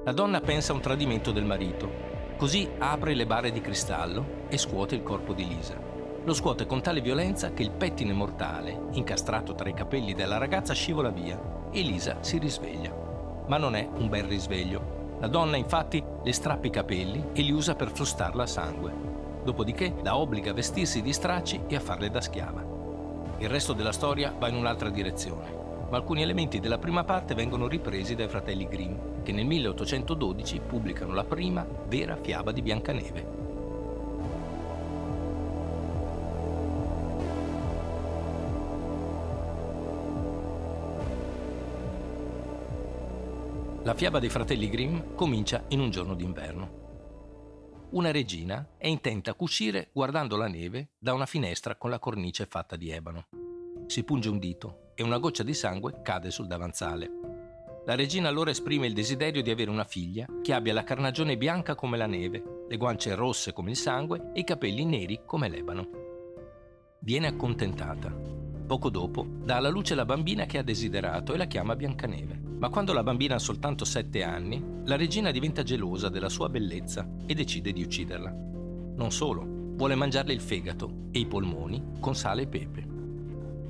La 0.03 0.11
donna 0.11 0.41
pensa 0.41 0.71
a 0.71 0.75
un 0.75 0.81
tradimento 0.81 1.31
del 1.31 1.45
marito, 1.45 1.89
così 2.37 2.69
apre 2.77 3.15
le 3.15 3.25
bare 3.25 3.51
di 3.51 3.61
cristallo 3.61 4.45
e 4.49 4.57
scuote 4.57 4.95
il 4.95 5.03
corpo 5.03 5.33
di 5.33 5.47
Lisa. 5.47 5.79
Lo 6.23 6.33
scuote 6.33 6.65
con 6.65 6.81
tale 6.81 7.01
violenza 7.01 7.53
che 7.53 7.63
il 7.63 7.71
pettine 7.71 8.13
mortale, 8.13 8.87
incastrato 8.91 9.55
tra 9.55 9.69
i 9.69 9.73
capelli 9.73 10.13
della 10.13 10.37
ragazza, 10.37 10.73
scivola 10.73 11.09
via 11.09 11.69
e 11.71 11.81
Lisa 11.81 12.17
si 12.21 12.37
risveglia 12.37 13.03
ma 13.47 13.57
non 13.57 13.75
è 13.75 13.87
un 13.95 14.09
bel 14.09 14.23
risveglio. 14.23 15.17
La 15.19 15.27
donna 15.27 15.57
infatti 15.57 16.03
le 16.23 16.33
strappa 16.33 16.67
i 16.67 16.71
capelli 16.71 17.29
e 17.33 17.41
li 17.41 17.51
usa 17.51 17.75
per 17.75 17.91
frustarla 17.91 18.43
a 18.43 18.47
sangue. 18.47 19.12
Dopodiché 19.43 19.93
la 20.01 20.17
obbliga 20.17 20.51
a 20.51 20.53
vestirsi 20.53 21.01
di 21.01 21.13
stracci 21.13 21.61
e 21.67 21.75
a 21.75 21.79
farle 21.79 22.09
da 22.09 22.21
schiava. 22.21 22.63
Il 23.39 23.49
resto 23.49 23.73
della 23.73 23.91
storia 23.91 24.33
va 24.37 24.47
in 24.47 24.55
un'altra 24.55 24.89
direzione 24.89 25.63
ma 25.93 25.99
alcuni 25.99 26.23
elementi 26.23 26.59
della 26.59 26.79
prima 26.79 27.03
parte 27.03 27.35
vengono 27.35 27.67
ripresi 27.67 28.15
dai 28.15 28.27
fratelli 28.27 28.67
Grimm, 28.67 29.21
che 29.21 29.31
nel 29.31 29.45
1812 29.45 30.61
pubblicano 30.65 31.13
la 31.13 31.23
prima 31.23 31.63
vera 31.87 32.15
fiaba 32.15 32.51
di 32.51 32.63
Biancaneve. 32.63 33.41
La 43.83 43.93
fiaba 43.93 44.17
dei 44.17 44.29
fratelli 44.29 44.67
Grimm 44.67 45.13
comincia 45.13 45.61
in 45.67 45.79
un 45.79 45.91
giorno 45.91 46.15
d'inverno. 46.15 46.82
Una 47.93 48.09
regina 48.09 48.69
è 48.79 48.87
intenta 48.87 49.29
a 49.29 49.33
cucire 49.35 49.89
guardando 49.93 50.35
la 50.35 50.47
neve 50.47 50.93
da 50.97 51.13
una 51.13 51.27
finestra 51.27 51.75
con 51.75 51.91
la 51.91 51.99
cornice 51.99 52.47
fatta 52.47 52.75
di 52.75 52.89
ebano. 52.89 53.27
Si 53.85 54.03
punge 54.03 54.29
un 54.29 54.39
dito 54.39 54.93
e 54.95 55.03
una 55.03 55.19
goccia 55.19 55.43
di 55.43 55.53
sangue 55.53 56.01
cade 56.01 56.31
sul 56.31 56.47
davanzale. 56.47 57.07
La 57.85 57.93
regina 57.93 58.29
allora 58.29 58.49
esprime 58.49 58.87
il 58.87 58.93
desiderio 58.93 59.43
di 59.43 59.51
avere 59.51 59.69
una 59.69 59.83
figlia 59.83 60.25
che 60.41 60.53
abbia 60.53 60.73
la 60.73 60.83
carnagione 60.83 61.37
bianca 61.37 61.75
come 61.75 61.95
la 61.95 62.07
neve, 62.07 62.65
le 62.67 62.77
guance 62.77 63.13
rosse 63.13 63.53
come 63.53 63.69
il 63.69 63.77
sangue 63.77 64.31
e 64.33 64.39
i 64.39 64.43
capelli 64.43 64.85
neri 64.85 65.21
come 65.23 65.47
l'ebano. 65.47 65.87
Viene 66.97 67.27
accontentata. 67.27 68.09
Poco 68.09 68.89
dopo 68.89 69.23
dà 69.23 69.57
alla 69.57 69.69
luce 69.69 69.93
la 69.93 70.05
bambina 70.05 70.45
che 70.45 70.57
ha 70.57 70.63
desiderato 70.63 71.35
e 71.35 71.37
la 71.37 71.45
chiama 71.45 71.75
Biancaneve. 71.75 72.52
Ma 72.63 72.69
quando 72.69 72.93
la 72.93 73.03
bambina 73.03 73.35
ha 73.35 73.39
soltanto 73.39 73.83
sette 73.83 74.23
anni, 74.23 74.63
la 74.85 74.95
regina 74.95 75.31
diventa 75.31 75.63
gelosa 75.63 76.07
della 76.07 76.29
sua 76.29 76.47
bellezza 76.47 77.05
e 77.25 77.33
decide 77.33 77.73
di 77.73 77.83
ucciderla. 77.83 78.33
Non 78.95 79.11
solo, 79.11 79.45
vuole 79.75 79.95
mangiarle 79.95 80.31
il 80.31 80.39
fegato 80.39 81.09
e 81.11 81.19
i 81.19 81.25
polmoni 81.25 81.83
con 81.99 82.15
sale 82.15 82.43
e 82.43 82.47
pepe. 82.47 82.87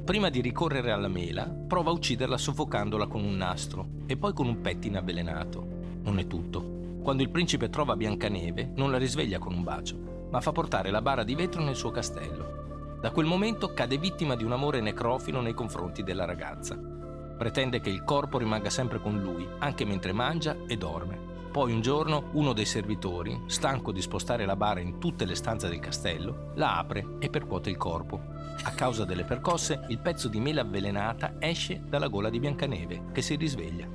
Prima 0.06 0.30
di 0.30 0.42
ricorrere 0.42 0.92
alla 0.92 1.08
mela, 1.08 1.46
prova 1.46 1.90
a 1.90 1.94
ucciderla 1.94 2.38
soffocandola 2.38 3.08
con 3.08 3.24
un 3.24 3.36
nastro 3.36 3.88
e 4.06 4.16
poi 4.16 4.32
con 4.32 4.46
un 4.46 4.62
pettine 4.62 5.00
avvelenato. 5.00 5.66
Non 6.04 6.20
è 6.20 6.28
tutto. 6.28 7.00
Quando 7.02 7.24
il 7.24 7.32
principe 7.32 7.72
trova 7.72 7.96
Biancaneve, 7.96 8.74
non 8.76 8.92
la 8.92 9.00
risveglia 9.00 9.40
con 9.40 9.56
un 9.56 9.64
bacio, 9.64 10.28
ma 10.30 10.40
fa 10.40 10.52
portare 10.52 10.92
la 10.92 11.02
bara 11.02 11.24
di 11.24 11.34
vetro 11.34 11.64
nel 11.64 11.76
suo 11.76 11.90
castello. 11.90 13.00
Da 13.02 13.10
quel 13.10 13.26
momento 13.26 13.74
cade 13.74 13.98
vittima 13.98 14.36
di 14.36 14.44
un 14.44 14.52
amore 14.52 14.82
necrofilo 14.82 15.42
nei 15.42 15.56
confronti 15.56 16.04
della 16.04 16.26
ragazza. 16.26 16.93
Pretende 17.38 17.80
che 17.80 17.90
il 17.90 18.04
corpo 18.04 18.38
rimanga 18.38 18.70
sempre 18.70 19.00
con 19.00 19.20
lui, 19.20 19.48
anche 19.60 19.86
mentre 19.86 20.14
mangia 20.14 20.56
e 20.68 20.78
dorme. 20.78 21.32
Poi 21.52 21.72
un 21.72 21.82
giorno 21.82 22.30
uno 22.32 22.54
dei 22.54 22.66
servitori, 22.66 23.44
stanco 23.46 23.92
di 23.92 24.02
spostare 24.02 24.46
la 24.46 24.56
bara 24.56 24.80
in 24.80 24.98
tutte 24.98 25.26
le 25.26 25.36
stanze 25.36 25.70
del 25.70 25.80
castello, 25.80 26.52
la 26.56 26.78
apre 26.78 27.18
e 27.20 27.30
percuote 27.30 27.70
il 27.70 27.78
corpo. 27.78 28.20
A 28.64 28.72
causa 28.72 29.06
delle 29.06 29.24
percosse, 29.24 29.82
il 29.90 30.00
pezzo 30.00 30.28
di 30.30 30.40
mela 30.40 30.62
avvelenata 30.62 31.36
esce 31.38 31.82
dalla 31.86 32.08
gola 32.08 32.30
di 32.30 32.40
Biancaneve, 32.40 33.12
che 33.12 33.22
si 33.22 33.36
risveglia. 33.36 33.88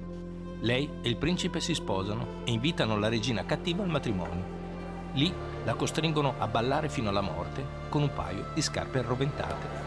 Lei 0.61 0.89
e 1.03 1.09
il 1.09 1.17
principe 1.17 1.61
si 1.61 1.75
sposano 1.75 2.43
e 2.45 2.53
invitano 2.53 2.99
la 2.99 3.09
regina 3.09 3.45
cattiva 3.45 3.83
al 3.83 3.91
matrimonio. 3.91 4.57
Lì 5.15 5.33
la 5.65 5.75
costringono 5.75 6.35
a 6.39 6.47
ballare 6.47 6.89
fino 6.89 7.09
alla 7.09 7.21
morte 7.21 7.65
con 7.89 8.03
un 8.03 8.13
paio 8.13 8.47
di 8.55 8.63
scarpe 8.63 8.99
arroventate. 8.99 9.78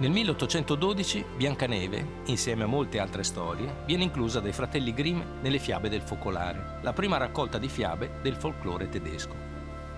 Nel 0.00 0.12
1812 0.12 1.26
Biancaneve, 1.36 2.22
insieme 2.24 2.62
a 2.62 2.66
molte 2.66 2.98
altre 2.98 3.22
storie, 3.22 3.82
viene 3.84 4.04
inclusa 4.04 4.40
dai 4.40 4.54
fratelli 4.54 4.94
Grimm 4.94 5.20
nelle 5.42 5.58
Fiabe 5.58 5.90
del 5.90 6.00
Focolare, 6.00 6.78
la 6.80 6.94
prima 6.94 7.18
raccolta 7.18 7.58
di 7.58 7.68
fiabe 7.68 8.12
del 8.22 8.34
folklore 8.34 8.88
tedesco. 8.88 9.34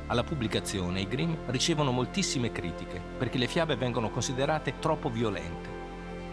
Alla 0.09 0.25
pubblicazione 0.25 1.03
i 1.03 1.07
Grimm 1.07 1.35
ricevono 1.47 1.93
moltissime 1.93 2.51
critiche 2.51 3.01
perché 3.17 3.39
le 3.39 3.47
fiabe 3.47 3.77
vengono 3.77 4.11
considerate 4.11 4.81
troppo 4.81 5.09
violente. 5.09 5.69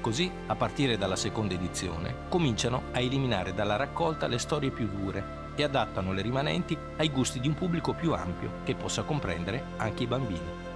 Così, 0.02 0.32
a 0.48 0.56
partire 0.56 0.98
dalla 0.98 1.16
seconda 1.16 1.54
edizione, 1.54 2.26
cominciano 2.28 2.86
a 2.92 3.00
eliminare 3.00 3.54
dalla 3.54 3.76
raccolta 3.76 4.26
le 4.26 4.40
storie 4.40 4.72
più 4.72 4.88
dure 4.88 5.52
e 5.54 5.62
adattano 5.62 6.12
le 6.12 6.24
rimanenti 6.24 6.76
ai 6.98 7.12
gusti 7.12 7.40
di 7.40 7.48
un 7.48 7.54
pubblico 7.54 7.94
più 7.94 8.14
ampio 8.14 8.62
che 8.64 8.74
possa 8.74 9.04
comprendere 9.04 9.64
anche 9.78 10.02
i 10.02 10.08
bambini. 10.08 10.69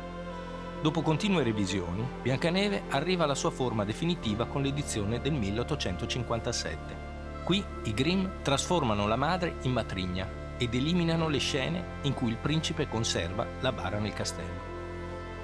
Dopo 0.84 1.02
continue 1.02 1.44
revisioni, 1.44 2.06
Biancaneve 2.22 2.84
arriva 2.90 3.24
alla 3.24 3.36
sua 3.36 3.52
forma 3.52 3.86
definitiva 3.86 4.48
con 4.48 4.62
l'edizione 4.62 5.22
del 5.22 5.32
1857. 5.32 6.96
Qui 7.46 7.63
i 7.84 7.94
Grimm 7.94 8.25
trasformano 8.42 9.08
la 9.08 9.16
madre 9.16 9.56
in 9.62 9.72
matrigna 9.72 10.28
ed 10.58 10.74
eliminano 10.74 11.30
le 11.30 11.38
scene 11.38 11.84
in 12.02 12.13
cui 12.13 12.32
il 12.32 12.36
principe 12.36 12.90
conserva 12.90 13.48
la 13.62 13.72
bara 13.72 13.98
nel 13.98 14.12
castello. 14.12 14.72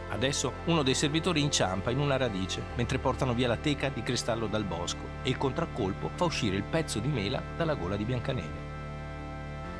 Adesso 0.09 0.51
uno 0.65 0.83
dei 0.83 0.93
servitori 0.93 1.39
inciampa 1.39 1.89
in 1.89 1.99
una 1.99 2.17
radice 2.17 2.61
mentre 2.75 2.97
portano 2.97 3.33
via 3.33 3.47
la 3.47 3.55
teca 3.55 3.87
di 3.87 4.03
cristallo 4.03 4.47
dal 4.47 4.65
bosco 4.65 5.05
e 5.23 5.29
il 5.29 5.37
contraccolpo 5.37 6.09
fa 6.15 6.25
uscire 6.25 6.57
il 6.57 6.63
pezzo 6.63 6.99
di 6.99 7.07
mela 7.07 7.41
dalla 7.55 7.75
gola 7.75 7.95
di 7.95 8.03
Biancaneve. 8.03 8.68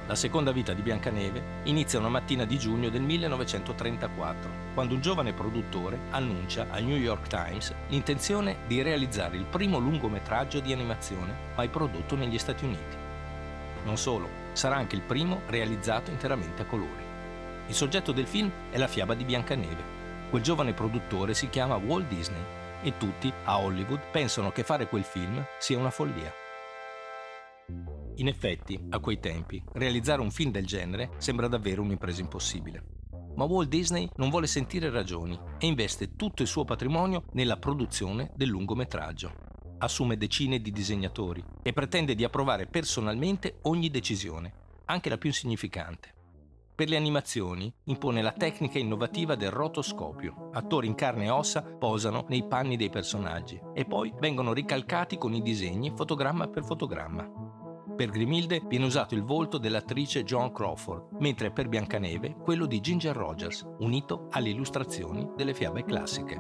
La 0.10 0.16
seconda 0.16 0.52
vita 0.52 0.74
di 0.74 0.82
Biancaneve 0.82 1.62
inizia 1.66 2.00
una 2.00 2.10
mattina 2.10 2.44
di 2.44 2.58
giugno 2.58 2.90
del 2.90 3.04
1934, 3.04 4.50
quando 4.74 4.96
un 4.96 5.02
giovane 5.02 5.34
produttore 5.34 6.00
annuncia 6.10 6.66
al 6.72 6.84
New 6.84 6.98
York 6.98 7.28
Times 7.28 7.72
l'intenzione 7.90 8.58
di 8.66 8.82
realizzare 8.82 9.38
il 9.38 9.46
primo 9.46 9.78
lungometraggio 9.78 10.62
di 10.62 10.74
animazione 10.74 11.52
mai 11.56 11.68
prodotto 11.70 12.16
negli 12.16 12.40
Stati 12.40 12.66
Uniti. 12.66 12.98
Non 13.84 13.98
solo, 13.98 14.28
sarà 14.54 14.78
anche 14.78 14.96
il 14.96 15.04
primo 15.04 15.42
realizzato 15.46 16.10
interamente 16.10 16.64
a 16.64 16.66
colori. 16.66 17.04
Il 17.68 17.76
soggetto 17.76 18.12
del 18.12 18.26
film 18.26 18.50
è 18.72 18.80
la 18.80 18.88
fiaba 18.88 19.14
di 19.14 19.26
Biancaneve. 19.26 19.98
Quel 20.32 20.42
giovane 20.42 20.74
produttore 20.74 21.36
si 21.36 21.50
chiama 21.50 21.76
Walt 21.76 22.08
Disney 22.08 22.42
e 22.82 22.98
tutti 22.98 23.32
a 23.44 23.60
Hollywood 23.60 24.02
pensano 24.10 24.52
che 24.52 24.64
fare 24.64 24.88
quel 24.88 25.04
film 25.04 25.46
sia 25.60 25.78
una 25.78 25.92
follia. 25.92 26.49
In 28.20 28.28
effetti, 28.28 28.78
a 28.90 29.00
quei 29.00 29.20
tempi, 29.20 29.64
realizzare 29.74 30.20
un 30.20 30.30
film 30.30 30.52
del 30.52 30.66
genere 30.66 31.12
sembra 31.20 31.48
davvero 31.48 31.82
un'impresa 31.82 32.20
impossibile. 32.20 32.84
Ma 33.36 33.46
Walt 33.46 33.70
Disney 33.70 34.10
non 34.18 34.30
vuole 34.30 34.46
sentire 34.46 34.90
ragioni 34.90 35.40
e 35.58 35.66
investe 35.66 36.18
tutto 36.18 36.42
il 36.42 36.48
suo 36.50 36.66
patrimonio 36.66 37.24
nella 37.32 37.56
produzione 37.56 38.32
del 38.36 38.50
lungometraggio. 38.50 39.32
Assume 39.78 40.18
decine 40.18 40.60
di 40.60 40.72
disegnatori 40.72 41.42
e 41.64 41.72
pretende 41.72 42.14
di 42.14 42.26
approvare 42.26 42.66
personalmente 42.68 43.60
ogni 43.64 43.90
decisione, 43.90 44.52
anche 44.86 45.08
la 45.08 45.18
più 45.18 45.30
insignificante. 45.30 46.14
Per 46.76 46.90
le 46.90 46.98
animazioni 46.98 47.74
impone 47.86 48.22
la 48.22 48.34
tecnica 48.34 48.80
innovativa 48.80 49.36
del 49.36 49.52
rotoscopio. 49.52 50.50
Attori 50.52 50.88
in 50.88 50.96
carne 50.96 51.26
e 51.26 51.30
ossa 51.30 51.62
posano 51.62 52.26
nei 52.28 52.46
panni 52.46 52.76
dei 52.76 52.90
personaggi 52.90 53.60
e 53.74 53.86
poi 53.86 54.14
vengono 54.20 54.52
ricalcati 54.52 55.18
con 55.18 55.34
i 55.34 55.42
disegni 55.42 55.94
fotogramma 55.96 56.48
per 56.48 56.66
fotogramma. 56.66 57.59
Per 58.00 58.12
Grimilde 58.12 58.62
viene 58.66 58.86
usato 58.86 59.14
il 59.14 59.26
volto 59.26 59.58
dell'attrice 59.58 60.24
Joan 60.24 60.54
Crawford, 60.54 61.18
mentre 61.20 61.52
per 61.52 61.68
Biancaneve 61.68 62.38
quello 62.42 62.66
di 62.66 62.80
Ginger 62.80 63.14
Rogers, 63.14 63.68
unito 63.80 64.28
alle 64.30 64.48
illustrazioni 64.48 65.30
delle 65.36 65.54
fiabe 65.54 65.84
classiche. 65.84 66.36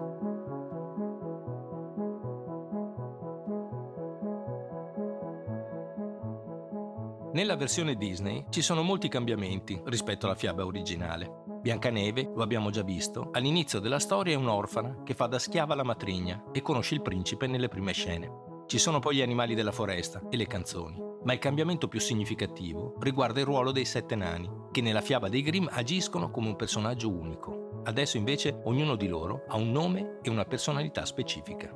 Nella 7.33 7.57
versione 7.57 7.95
Disney 7.95 8.45
ci 8.49 8.61
sono 8.61 8.81
molti 8.81 9.09
cambiamenti 9.09 9.81
rispetto 9.83 10.27
alla 10.27 10.35
fiaba 10.35 10.65
originale. 10.65 11.43
Biancaneve, 11.59 12.31
lo 12.33 12.41
abbiamo 12.41 12.69
già 12.69 12.83
visto, 12.83 13.31
all'inizio 13.33 13.81
della 13.81 13.99
storia 13.99 14.31
è 14.31 14.37
un'orfana 14.37 15.03
che 15.03 15.13
fa 15.13 15.27
da 15.27 15.37
schiava 15.37 15.73
alla 15.73 15.83
matrigna 15.83 16.41
e 16.53 16.61
conosce 16.61 16.93
il 16.95 17.01
principe 17.01 17.47
nelle 17.47 17.67
prime 17.67 17.91
scene. 17.91 18.63
Ci 18.65 18.77
sono 18.77 18.99
poi 18.99 19.17
gli 19.17 19.21
animali 19.21 19.55
della 19.55 19.73
foresta 19.73 20.21
e 20.29 20.37
le 20.37 20.47
canzoni 20.47 21.08
ma 21.23 21.33
il 21.33 21.39
cambiamento 21.39 21.87
più 21.87 21.99
significativo 21.99 22.95
riguarda 22.99 23.39
il 23.39 23.45
ruolo 23.45 23.71
dei 23.71 23.85
sette 23.85 24.15
nani, 24.15 24.49
che 24.71 24.81
nella 24.81 25.01
fiaba 25.01 25.29
dei 25.29 25.41
Grimm 25.41 25.67
agiscono 25.69 26.31
come 26.31 26.47
un 26.47 26.55
personaggio 26.55 27.09
unico. 27.09 27.81
Adesso 27.83 28.17
invece 28.17 28.61
ognuno 28.65 28.95
di 28.95 29.07
loro 29.07 29.43
ha 29.47 29.55
un 29.55 29.71
nome 29.71 30.19
e 30.21 30.29
una 30.29 30.45
personalità 30.45 31.05
specifica. 31.05 31.73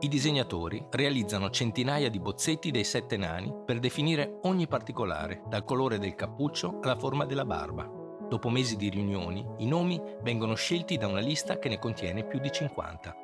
I 0.00 0.08
disegnatori 0.08 0.84
realizzano 0.90 1.50
centinaia 1.50 2.10
di 2.10 2.18
bozzetti 2.18 2.72
dei 2.72 2.82
sette 2.82 3.16
nani 3.16 3.54
per 3.64 3.78
definire 3.78 4.38
ogni 4.42 4.66
particolare, 4.66 5.42
dal 5.46 5.64
colore 5.64 5.98
del 5.98 6.16
cappuccio 6.16 6.80
alla 6.82 6.96
forma 6.96 7.24
della 7.24 7.44
barba. 7.44 7.88
Dopo 8.28 8.48
mesi 8.48 8.76
di 8.76 8.88
riunioni, 8.88 9.46
i 9.58 9.66
nomi 9.66 10.02
vengono 10.22 10.54
scelti 10.54 10.96
da 10.96 11.06
una 11.06 11.20
lista 11.20 11.58
che 11.58 11.68
ne 11.68 11.78
contiene 11.78 12.24
più 12.24 12.40
di 12.40 12.50
50. 12.50 13.21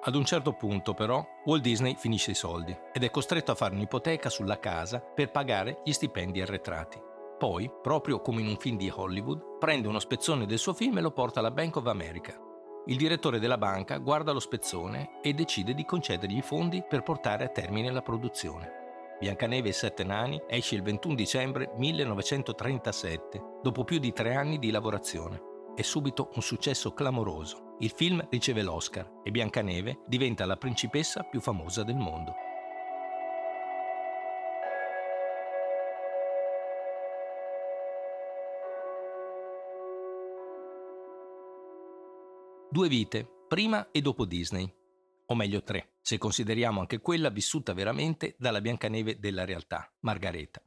Ad 0.00 0.14
un 0.14 0.24
certo 0.24 0.52
punto, 0.52 0.94
però, 0.94 1.26
Walt 1.44 1.60
Disney 1.62 1.96
finisce 1.96 2.30
i 2.30 2.34
soldi 2.34 2.76
ed 2.92 3.02
è 3.02 3.10
costretto 3.10 3.50
a 3.50 3.56
fare 3.56 3.74
un'ipoteca 3.74 4.30
sulla 4.30 4.60
casa 4.60 5.00
per 5.00 5.30
pagare 5.32 5.80
gli 5.84 5.92
stipendi 5.92 6.40
arretrati. 6.40 7.00
Poi, 7.36 7.70
proprio 7.82 8.20
come 8.20 8.40
in 8.40 8.46
un 8.46 8.56
film 8.56 8.76
di 8.76 8.90
Hollywood, 8.94 9.58
prende 9.58 9.88
uno 9.88 9.98
spezzone 9.98 10.46
del 10.46 10.58
suo 10.58 10.72
film 10.72 10.98
e 10.98 11.00
lo 11.00 11.10
porta 11.10 11.40
alla 11.40 11.50
Bank 11.50 11.76
of 11.76 11.86
America. 11.86 12.46
il 12.86 12.96
direttore 12.96 13.38
della 13.38 13.58
banca 13.58 13.98
guarda 13.98 14.32
lo 14.32 14.40
spezzone 14.40 15.20
e 15.20 15.34
decide 15.34 15.74
di 15.74 15.84
concedergli 15.84 16.38
i 16.38 16.42
fondi 16.42 16.82
per 16.88 17.02
portare 17.02 17.44
a 17.44 17.48
termine 17.48 17.90
la 17.90 18.00
produzione. 18.00 18.72
Biancaneve 19.20 19.68
e 19.68 19.72
Sette 19.72 20.04
Nani 20.04 20.40
esce 20.48 20.76
il 20.76 20.82
21 20.82 21.14
dicembre 21.14 21.72
1937, 21.76 23.58
dopo 23.62 23.84
più 23.84 23.98
di 23.98 24.12
tre 24.12 24.36
anni 24.36 24.58
di 24.58 24.70
lavorazione. 24.70 25.47
È 25.78 25.82
subito 25.82 26.30
un 26.34 26.42
successo 26.42 26.92
clamoroso. 26.92 27.76
Il 27.78 27.90
film 27.90 28.26
riceve 28.30 28.62
l'Oscar 28.62 29.20
e 29.22 29.30
Biancaneve 29.30 30.00
diventa 30.08 30.44
la 30.44 30.56
principessa 30.56 31.22
più 31.22 31.40
famosa 31.40 31.84
del 31.84 31.94
mondo. 31.94 32.34
Due 42.68 42.88
vite, 42.88 43.44
prima 43.46 43.92
e 43.92 44.00
dopo 44.00 44.24
Disney. 44.24 44.68
O 45.26 45.34
meglio 45.36 45.62
tre, 45.62 45.98
se 46.00 46.18
consideriamo 46.18 46.80
anche 46.80 46.98
quella 46.98 47.30
vissuta 47.30 47.72
veramente 47.72 48.34
dalla 48.36 48.60
Biancaneve 48.60 49.20
della 49.20 49.44
realtà, 49.44 49.88
Margareta. 50.00 50.60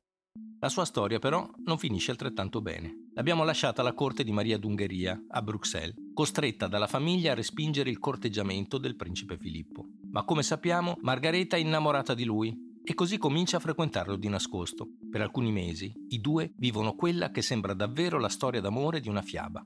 La 0.64 0.70
sua 0.70 0.86
storia 0.86 1.18
però 1.18 1.50
non 1.66 1.80
finisce 1.80 2.12
altrettanto 2.12 2.62
bene. 2.62 3.08
L'abbiamo 3.16 3.44
lasciata 3.44 3.82
alla 3.82 3.96
corte 3.96 4.24
di 4.24 4.32
Maria 4.32 4.60
d'Ungheria, 4.60 5.20
a 5.30 5.42
Bruxelles, 5.42 5.96
costretta 6.14 6.68
dalla 6.68 6.86
famiglia 6.86 7.32
a 7.32 7.36
respingere 7.36 7.90
il 7.90 7.98
corteggiamento 7.98 8.78
del 8.78 8.96
principe 8.96 9.40
Filippo. 9.40 9.88
Ma 10.12 10.24
come 10.24 10.44
sappiamo, 10.44 10.98
Margareta 11.02 11.56
è 11.58 11.60
innamorata 11.60 12.14
di 12.14 12.26
lui 12.26 12.56
e 12.84 12.94
così 12.94 13.18
comincia 13.18 13.58
a 13.58 13.60
frequentarlo 13.60 14.16
di 14.16 14.30
nascosto. 14.30 14.88
Per 15.10 15.20
alcuni 15.20 15.52
mesi 15.52 15.92
i 16.10 16.22
due 16.22 16.54
vivono 16.58 16.94
quella 16.94 17.32
che 17.32 17.42
sembra 17.42 17.74
davvero 17.74 18.20
la 18.20 18.30
storia 18.30 18.62
d'amore 18.62 19.00
di 19.00 19.10
una 19.10 19.24
fiaba. 19.24 19.66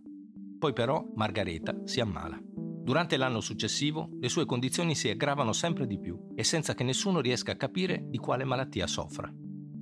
Poi 0.58 0.72
però 0.72 1.06
Margareta 1.16 1.76
si 1.84 2.00
ammala. 2.00 2.40
Durante 2.42 3.18
l'anno 3.18 3.42
successivo 3.42 4.12
le 4.18 4.30
sue 4.30 4.46
condizioni 4.46 4.96
si 4.96 5.10
aggravano 5.10 5.52
sempre 5.52 5.88
di 5.88 6.00
più 6.00 6.32
e 6.36 6.46
senza 6.46 6.74
che 6.74 6.86
nessuno 6.86 7.20
riesca 7.20 7.52
a 7.52 7.58
capire 7.58 8.06
di 8.08 8.18
quale 8.18 8.46
malattia 8.46 8.88
soffra. 8.88 9.30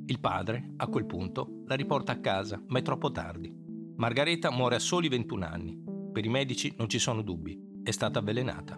Il 0.05 0.19
padre, 0.19 0.73
a 0.77 0.87
quel 0.87 1.05
punto, 1.05 1.61
la 1.65 1.75
riporta 1.75 2.11
a 2.11 2.19
casa, 2.19 2.61
ma 2.67 2.79
è 2.79 2.81
troppo 2.81 3.09
tardi. 3.11 3.53
Margareta 3.95 4.51
muore 4.51 4.75
a 4.75 4.79
soli 4.79 5.07
21 5.07 5.45
anni. 5.45 5.81
Per 6.11 6.25
i 6.25 6.29
medici 6.29 6.73
non 6.77 6.89
ci 6.89 6.99
sono 6.99 7.21
dubbi, 7.21 7.79
è 7.83 7.91
stata 7.91 8.19
avvelenata. 8.19 8.77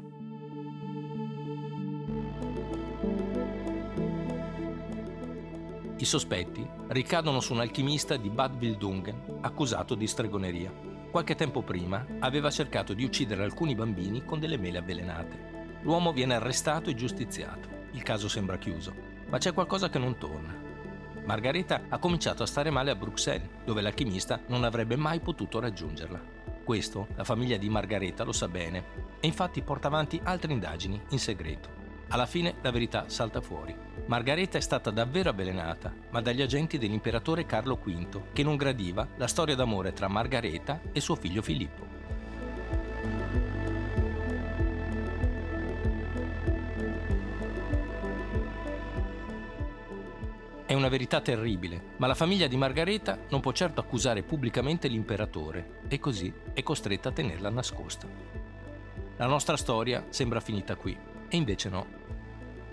I 5.98 6.06
sospetti 6.06 6.64
ricadono 6.90 7.40
su 7.40 7.54
un 7.54 7.62
alchimista 7.62 8.18
di 8.18 8.30
Bad 8.30 8.62
Wildungen 8.62 9.40
accusato 9.42 9.96
di 9.96 10.06
stregoneria. 10.06 10.72
Qualche 11.10 11.34
tempo 11.34 11.64
prima 11.64 12.06
aveva 12.20 12.52
cercato 12.52 12.94
di 12.94 13.04
uccidere 13.04 13.44
alcuni 13.44 13.74
bambini 13.74 14.24
con 14.24 14.40
delle 14.40 14.58
mele 14.58 14.78
avvelenate. 14.78 15.80
L'uomo 15.82 16.14
viene 16.14 16.36
arrestato 16.36 16.92
e 16.92 16.94
giustiziato. 16.94 17.68
Il 17.94 18.04
caso 18.04 18.28
sembra 18.28 18.60
chiuso, 18.60 18.94
ma 19.28 19.40
c'è 19.40 19.54
qualcosa 19.54 19.90
che 19.90 19.98
non 19.98 20.18
torna. 20.20 20.65
Margareta 21.26 21.86
ha 21.90 21.98
cominciato 21.98 22.44
a 22.44 22.46
stare 22.46 22.70
male 22.70 22.92
a 22.92 22.96
Bruxelles, 22.96 23.50
dove 23.66 23.82
l'alchimista 23.82 24.40
non 24.48 24.64
avrebbe 24.64 24.96
mai 24.96 25.20
potuto 25.20 25.60
raggiungerla. 25.60 26.22
Questo 26.64 27.08
la 27.16 27.24
famiglia 27.24 27.58
di 27.58 27.68
Margareta 27.68 28.24
lo 28.24 28.32
sa 28.32 28.48
bene 28.48 28.84
e 29.20 29.28
infatti 29.28 29.64
porta 29.64 29.88
avanti 29.88 30.20
altre 30.24 30.54
indagini 30.54 31.02
in 31.10 31.20
segreto. 31.20 31.84
Alla 32.10 32.28
fine 32.28 32.56
la 32.62 32.70
verità 32.70 33.06
salta 33.08 33.42
fuori. 33.42 33.76
Margareta 34.06 34.60
è 34.60 34.62
stata 34.62 34.92
davvero 34.92 35.32
avvelenata, 35.32 35.92
ma 36.12 36.22
dagli 36.22 36.44
agenti 36.44 36.78
dell'imperatore 36.78 37.48
Carlo 37.48 37.80
V, 37.84 38.32
che 38.32 38.44
non 38.44 38.56
gradiva 38.56 39.08
la 39.18 39.28
storia 39.28 39.56
d'amore 39.56 39.94
tra 39.94 40.08
Margareta 40.08 40.80
e 40.92 41.00
suo 41.00 41.16
figlio 41.16 41.42
Filippo. 41.42 41.95
Una 50.76 50.90
verità 50.90 51.22
terribile, 51.22 51.94
ma 51.98 52.08
la 52.08 52.16
famiglia 52.16 52.48
di 52.48 52.58
Margareta 52.58 53.18
non 53.30 53.42
può 53.42 53.52
certo 53.52 53.82
accusare 53.82 54.24
pubblicamente 54.24 54.88
l'imperatore 54.88 55.80
e 55.88 56.00
così 56.00 56.34
è 56.54 56.62
costretta 56.64 57.10
a 57.10 57.12
tenerla 57.12 57.50
nascosta. 57.50 58.08
La 59.18 59.28
nostra 59.28 59.58
storia 59.58 60.06
sembra 60.10 60.40
finita 60.40 60.76
qui, 60.76 60.98
e 61.28 61.38
invece 61.38 61.70
no. 61.70 61.86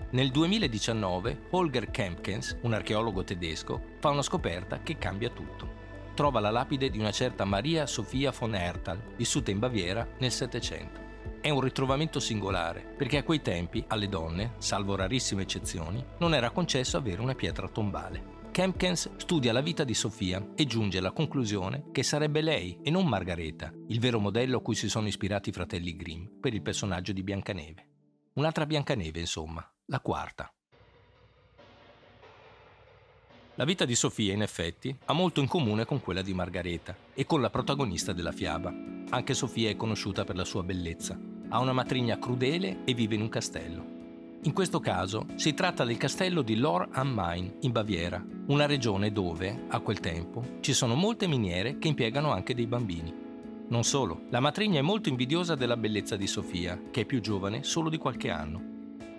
Nel 0.09 0.29
2019 0.29 1.45
Holger 1.51 1.89
Kempkens, 1.89 2.57
un 2.61 2.73
archeologo 2.73 3.23
tedesco, 3.23 3.81
fa 3.99 4.09
una 4.09 4.21
scoperta 4.21 4.81
che 4.83 4.97
cambia 4.97 5.29
tutto. 5.29 5.81
Trova 6.13 6.39
la 6.39 6.51
lapide 6.51 6.89
di 6.89 6.99
una 6.99 7.11
certa 7.11 7.45
Maria 7.45 7.87
Sofia 7.87 8.31
von 8.37 8.53
Erthal, 8.53 9.01
vissuta 9.15 9.49
in 9.49 9.59
Baviera 9.59 10.07
nel 10.19 10.31
Settecento. 10.31 11.12
È 11.43 11.49
un 11.49 11.59
ritrovamento 11.59 12.21
singolare, 12.21 12.95
perché 12.97 13.17
a 13.17 13.23
quei 13.23 13.41
tempi 13.41 13.83
alle 13.89 14.07
donne, 14.07 14.53
salvo 14.59 14.95
rarissime 14.95 15.41
eccezioni, 15.41 16.01
non 16.19 16.33
era 16.33 16.51
concesso 16.51 16.95
avere 16.95 17.19
una 17.19 17.35
pietra 17.35 17.67
tombale. 17.67 18.47
Kempkens 18.49 19.17
studia 19.17 19.51
la 19.51 19.59
vita 19.59 19.83
di 19.83 19.93
Sofia 19.93 20.51
e 20.55 20.65
giunge 20.65 20.99
alla 20.99 21.11
conclusione 21.11 21.87
che 21.91 22.01
sarebbe 22.01 22.39
lei 22.39 22.79
e 22.81 22.89
non 22.89 23.07
Margareta 23.07 23.73
il 23.89 23.99
vero 23.99 24.21
modello 24.21 24.59
a 24.59 24.61
cui 24.61 24.75
si 24.75 24.87
sono 24.87 25.07
ispirati 25.07 25.49
i 25.49 25.51
fratelli 25.51 25.97
Grimm 25.97 26.27
per 26.39 26.53
il 26.53 26.61
personaggio 26.61 27.11
di 27.11 27.23
Biancaneve. 27.23 27.87
Un'altra 28.35 28.65
Biancaneve, 28.65 29.19
insomma, 29.19 29.69
la 29.87 29.99
quarta. 29.99 30.49
La 33.55 33.65
vita 33.65 33.83
di 33.83 33.95
Sofia, 33.95 34.31
in 34.31 34.43
effetti, 34.43 34.97
ha 35.05 35.13
molto 35.13 35.41
in 35.41 35.47
comune 35.49 35.83
con 35.83 35.99
quella 35.99 36.21
di 36.21 36.33
Margareta 36.33 36.95
e 37.13 37.25
con 37.25 37.41
la 37.41 37.49
protagonista 37.49 38.13
della 38.13 38.31
fiaba. 38.31 38.73
Anche 39.09 39.33
Sofia 39.33 39.69
è 39.69 39.75
conosciuta 39.75 40.23
per 40.23 40.37
la 40.37 40.45
sua 40.45 40.63
bellezza. 40.63 41.32
Ha 41.53 41.59
una 41.59 41.71
matrigna 41.71 42.17
crudele 42.17 42.79
e 42.83 42.95
vive 42.95 43.13
in 43.13 43.21
un 43.21 43.29
castello. 43.29 43.85
In 44.41 44.53
questo 44.53 44.79
caso 44.79 45.27
si 45.35 45.53
tratta 45.53 45.83
del 45.83 45.97
castello 45.97 46.41
di 46.41 46.55
Lor 46.55 46.87
am 46.93 47.09
Main, 47.09 47.57
in 47.59 47.71
Baviera, 47.71 48.25
una 48.47 48.65
regione 48.65 49.11
dove, 49.11 49.65
a 49.67 49.79
quel 49.79 49.99
tempo, 49.99 50.57
ci 50.61 50.73
sono 50.73 50.95
molte 50.95 51.27
miniere 51.27 51.77
che 51.77 51.89
impiegano 51.89 52.31
anche 52.31 52.55
dei 52.55 52.65
bambini. 52.65 53.13
Non 53.67 53.83
solo, 53.83 54.23
la 54.31 54.39
matrigna 54.39 54.79
è 54.79 54.81
molto 54.81 55.09
invidiosa 55.09 55.53
della 55.53 55.77
bellezza 55.77 56.15
di 56.15 56.25
Sofia, 56.25 56.81
che 56.89 57.01
è 57.01 57.05
più 57.05 57.21
giovane 57.21 57.61
solo 57.61 57.89
di 57.89 57.99
qualche 57.99 58.31
anno. 58.31 58.72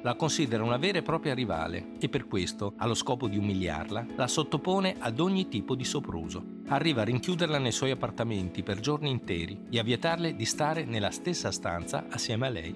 La 0.05 0.17
considera 0.17 0.63
una 0.63 0.77
vera 0.77 0.99
e 0.99 1.03
propria 1.03 1.33
rivale 1.33 1.93
e 1.99 2.11
per 2.11 2.27
questo, 2.27 2.75
allo 2.77 2.93
scopo 2.93 3.27
di 3.27 3.39
umiliarla, 3.39 4.09
la 4.17 4.27
sottopone 4.27 4.97
ad 4.99 5.19
ogni 5.19 5.49
tipo 5.49 5.75
di 5.75 5.85
sopruso. 5.85 6.45
Arriva 6.67 7.01
a 7.01 7.05
rinchiuderla 7.05 7.57
nei 7.57 7.73
suoi 7.73 7.91
appartamenti 7.91 8.63
per 8.63 8.81
giorni 8.81 9.09
interi 9.09 9.63
e 9.71 9.79
a 9.79 9.83
vietarle 9.83 10.37
di 10.37 10.45
stare 10.45 10.85
nella 10.85 11.11
stessa 11.11 11.51
stanza 11.51 12.05
assieme 12.11 12.47
a 12.47 12.51
lei. 12.51 12.75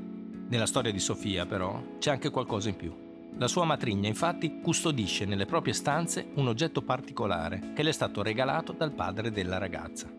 Nella 0.48 0.64
storia 0.64 0.90
di 0.90 0.98
Sofia, 0.98 1.44
però, 1.44 1.98
c'è 1.98 2.10
anche 2.10 2.30
qualcosa 2.30 2.70
in 2.70 2.76
più. 2.76 2.96
La 3.36 3.46
sua 3.46 3.66
matrigna 3.66 4.08
infatti 4.08 4.60
custodisce 4.62 5.26
nelle 5.26 5.44
proprie 5.44 5.74
stanze 5.74 6.30
un 6.36 6.48
oggetto 6.48 6.80
particolare 6.80 7.72
che 7.74 7.82
le 7.82 7.90
è 7.90 7.92
stato 7.92 8.22
regalato 8.22 8.72
dal 8.72 8.94
padre 8.94 9.30
della 9.30 9.58
ragazza. 9.58 10.10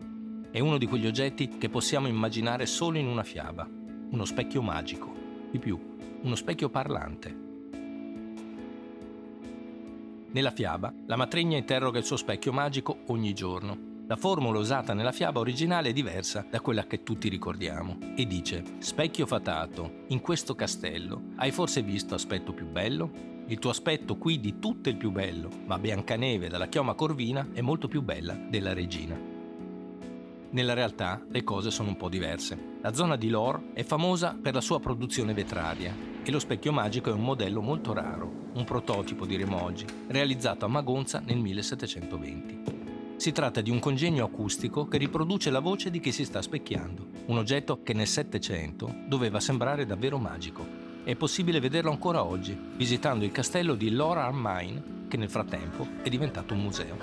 È 0.48 0.60
uno 0.60 0.78
di 0.78 0.86
quegli 0.86 1.08
oggetti 1.08 1.58
che 1.58 1.68
possiamo 1.68 2.06
immaginare 2.06 2.66
solo 2.66 2.98
in 2.98 3.08
una 3.08 3.24
fiaba, 3.24 3.68
uno 4.10 4.24
specchio 4.24 4.62
magico, 4.62 5.12
di 5.50 5.58
più, 5.58 5.89
uno 6.22 6.34
specchio 6.34 6.68
parlante. 6.68 7.48
Nella 10.32 10.50
fiaba, 10.50 10.92
la 11.06 11.16
matrigna 11.16 11.56
interroga 11.56 11.98
il 11.98 12.04
suo 12.04 12.16
specchio 12.16 12.52
magico 12.52 13.00
ogni 13.06 13.32
giorno. 13.32 13.88
La 14.06 14.16
formula 14.16 14.58
usata 14.58 14.92
nella 14.92 15.12
fiaba 15.12 15.40
originale 15.40 15.90
è 15.90 15.92
diversa 15.92 16.44
da 16.48 16.60
quella 16.60 16.84
che 16.86 17.02
tutti 17.02 17.28
ricordiamo 17.28 17.98
e 18.16 18.26
dice: 18.26 18.62
Specchio 18.78 19.26
fatato, 19.26 20.04
in 20.08 20.20
questo 20.20 20.54
castello, 20.54 21.30
hai 21.36 21.50
forse 21.50 21.82
visto 21.82 22.14
aspetto 22.14 22.52
più 22.52 22.66
bello? 22.66 23.28
Il 23.46 23.58
tuo 23.58 23.70
aspetto 23.70 24.16
qui 24.16 24.38
di 24.38 24.58
tutto 24.58 24.88
è 24.88 24.92
il 24.92 24.98
più 24.98 25.10
bello, 25.10 25.48
ma 25.66 25.78
Biancaneve 25.78 26.48
dalla 26.48 26.68
chioma 26.68 26.94
corvina 26.94 27.48
è 27.52 27.60
molto 27.60 27.88
più 27.88 28.02
bella 28.02 28.34
della 28.34 28.72
regina. 28.72 29.29
Nella 30.52 30.74
realtà 30.74 31.24
le 31.28 31.44
cose 31.44 31.70
sono 31.70 31.90
un 31.90 31.96
po' 31.96 32.08
diverse. 32.08 32.58
La 32.80 32.92
zona 32.92 33.14
di 33.14 33.28
Lor 33.28 33.70
è 33.72 33.84
famosa 33.84 34.36
per 34.40 34.54
la 34.54 34.60
sua 34.60 34.80
produzione 34.80 35.32
vetraria 35.32 35.94
e 36.24 36.30
lo 36.32 36.40
specchio 36.40 36.72
magico 36.72 37.08
è 37.08 37.12
un 37.12 37.22
modello 37.22 37.60
molto 37.60 37.92
raro, 37.92 38.48
un 38.54 38.64
prototipo 38.64 39.26
di 39.26 39.36
Remoji, 39.36 39.84
realizzato 40.08 40.64
a 40.64 40.68
Magonza 40.68 41.22
nel 41.24 41.38
1720. 41.38 42.62
Si 43.14 43.30
tratta 43.30 43.60
di 43.60 43.70
un 43.70 43.78
congegno 43.78 44.24
acustico 44.24 44.88
che 44.88 44.98
riproduce 44.98 45.50
la 45.50 45.60
voce 45.60 45.88
di 45.88 46.00
chi 46.00 46.10
si 46.10 46.24
sta 46.24 46.42
specchiando, 46.42 47.06
un 47.26 47.38
oggetto 47.38 47.84
che 47.84 47.92
nel 47.92 48.08
Settecento 48.08 48.92
doveva 49.06 49.38
sembrare 49.38 49.86
davvero 49.86 50.18
magico. 50.18 50.66
È 51.04 51.14
possibile 51.14 51.60
vederlo 51.60 51.92
ancora 51.92 52.24
oggi, 52.24 52.58
visitando 52.74 53.24
il 53.24 53.30
castello 53.30 53.76
di 53.76 53.90
Lor 53.90 54.18
Armine, 54.18 55.06
che 55.06 55.16
nel 55.16 55.30
frattempo 55.30 55.86
è 56.02 56.08
diventato 56.08 56.54
un 56.54 56.60
museo. 56.60 56.98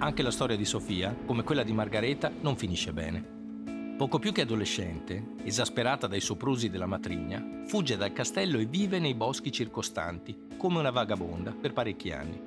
Anche 0.00 0.22
la 0.22 0.30
storia 0.30 0.56
di 0.56 0.64
Sofia, 0.64 1.12
come 1.26 1.42
quella 1.42 1.64
di 1.64 1.72
Margareta, 1.72 2.30
non 2.40 2.56
finisce 2.56 2.92
bene. 2.92 3.96
Poco 3.96 4.20
più 4.20 4.30
che 4.30 4.42
adolescente, 4.42 5.34
esasperata 5.42 6.06
dai 6.06 6.20
soprusi 6.20 6.70
della 6.70 6.86
matrigna, 6.86 7.64
fugge 7.66 7.96
dal 7.96 8.12
castello 8.12 8.60
e 8.60 8.66
vive 8.66 9.00
nei 9.00 9.14
boschi 9.14 9.50
circostanti, 9.50 10.50
come 10.56 10.78
una 10.78 10.92
vagabonda, 10.92 11.50
per 11.50 11.72
parecchi 11.72 12.12
anni. 12.12 12.40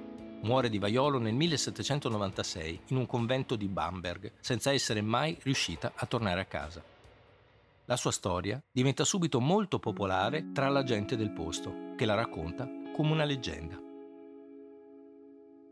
Muore 0.44 0.70
di 0.70 0.80
vaiolo 0.80 1.20
nel 1.20 1.34
1796 1.34 2.80
in 2.88 2.96
un 2.96 3.06
convento 3.06 3.58
di 3.58 3.68
Bamberg, 3.68 4.32
senza 4.40 4.72
essere 4.72 5.02
mai 5.02 5.38
riuscita 5.42 5.92
a 5.94 6.06
tornare 6.06 6.40
a 6.40 6.46
casa. 6.46 6.82
la 7.86 7.98
sua 7.98 8.12
storia 8.12 8.64
diventa 8.72 9.04
subito 9.04 9.42
molto 9.42 9.78
popolare 9.78 10.54
tra 10.54 10.70
la 10.70 10.84
gente 10.84 11.18
del 11.18 11.32
posto, 11.32 11.94
che 11.98 12.06
la 12.06 12.14
racconta 12.14 12.66
come 12.96 13.12
una 13.12 13.26
leggenda. 13.26 13.91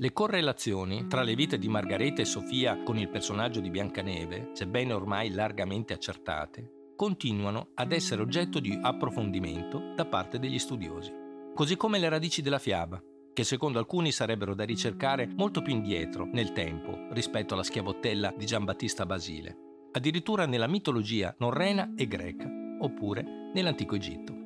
Le 0.02 0.14
correlazioni 0.14 1.08
tra 1.08 1.24
le 1.24 1.36
vite 1.36 1.58
di 1.58 1.68
Margareta 1.68 2.22
e 2.22 2.26
Sofia 2.26 2.84
con 2.84 2.98
il 2.98 3.10
personaggio 3.10 3.60
di 3.60 3.70
Biancaneve, 3.70 4.52
sebbene 4.54 4.94
ormai 4.94 5.30
largamente 5.32 5.92
accertate, 5.92 6.94
continuano 6.96 7.72
ad 7.74 7.92
essere 7.92 8.22
oggetto 8.22 8.62
di 8.62 8.80
approfondimento 8.82 9.94
da 9.98 10.06
parte 10.06 10.40
degli 10.40 10.58
studiosi, 10.58 11.12
così 11.54 11.76
come 11.76 12.00
le 12.00 12.08
radici 12.08 12.42
della 12.42 12.60
fiaba, 12.60 13.04
che 13.34 13.44
secondo 13.44 13.78
alcuni 13.78 14.14
sarebbero 14.14 14.56
da 14.56 14.64
ricercare 14.64 15.28
molto 15.36 15.62
più 15.62 15.74
indietro 15.74 16.30
nel 16.32 16.54
tempo 16.54 17.08
rispetto 17.12 17.54
alla 17.54 17.64
schiavottella 17.64 18.34
di 18.38 18.46
Giambattista 18.46 19.06
Basile, 19.06 19.58
addirittura 19.92 20.46
nella 20.46 20.68
mitologia 20.68 21.36
norrena 21.40 21.92
e 21.98 22.08
greca, 22.08 22.50
oppure 22.80 23.52
nell'antico 23.54 23.96
Egitto. 23.96 24.39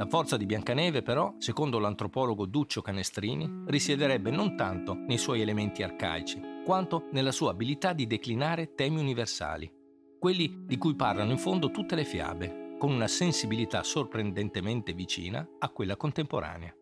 La 0.00 0.06
forza 0.06 0.38
di 0.38 0.46
Biancaneve, 0.46 1.02
però, 1.02 1.34
secondo 1.36 1.78
l'antropologo 1.78 2.46
Duccio 2.46 2.80
Canestrini, 2.80 3.64
risiederebbe 3.66 4.30
non 4.30 4.56
tanto 4.56 4.94
nei 4.94 5.18
suoi 5.18 5.42
elementi 5.42 5.82
arcaici, 5.82 6.40
quanto 6.64 7.08
nella 7.12 7.32
sua 7.32 7.50
abilità 7.50 7.92
di 7.92 8.06
declinare 8.06 8.72
temi 8.74 8.98
universali, 8.98 9.70
quelli 10.18 10.62
di 10.64 10.78
cui 10.78 10.94
parlano 10.94 11.32
in 11.32 11.36
fondo 11.36 11.70
tutte 11.70 11.96
le 11.96 12.06
fiabe, 12.06 12.76
con 12.78 12.90
una 12.90 13.08
sensibilità 13.08 13.82
sorprendentemente 13.82 14.94
vicina 14.94 15.46
a 15.58 15.68
quella 15.68 15.98
contemporanea. 15.98 16.74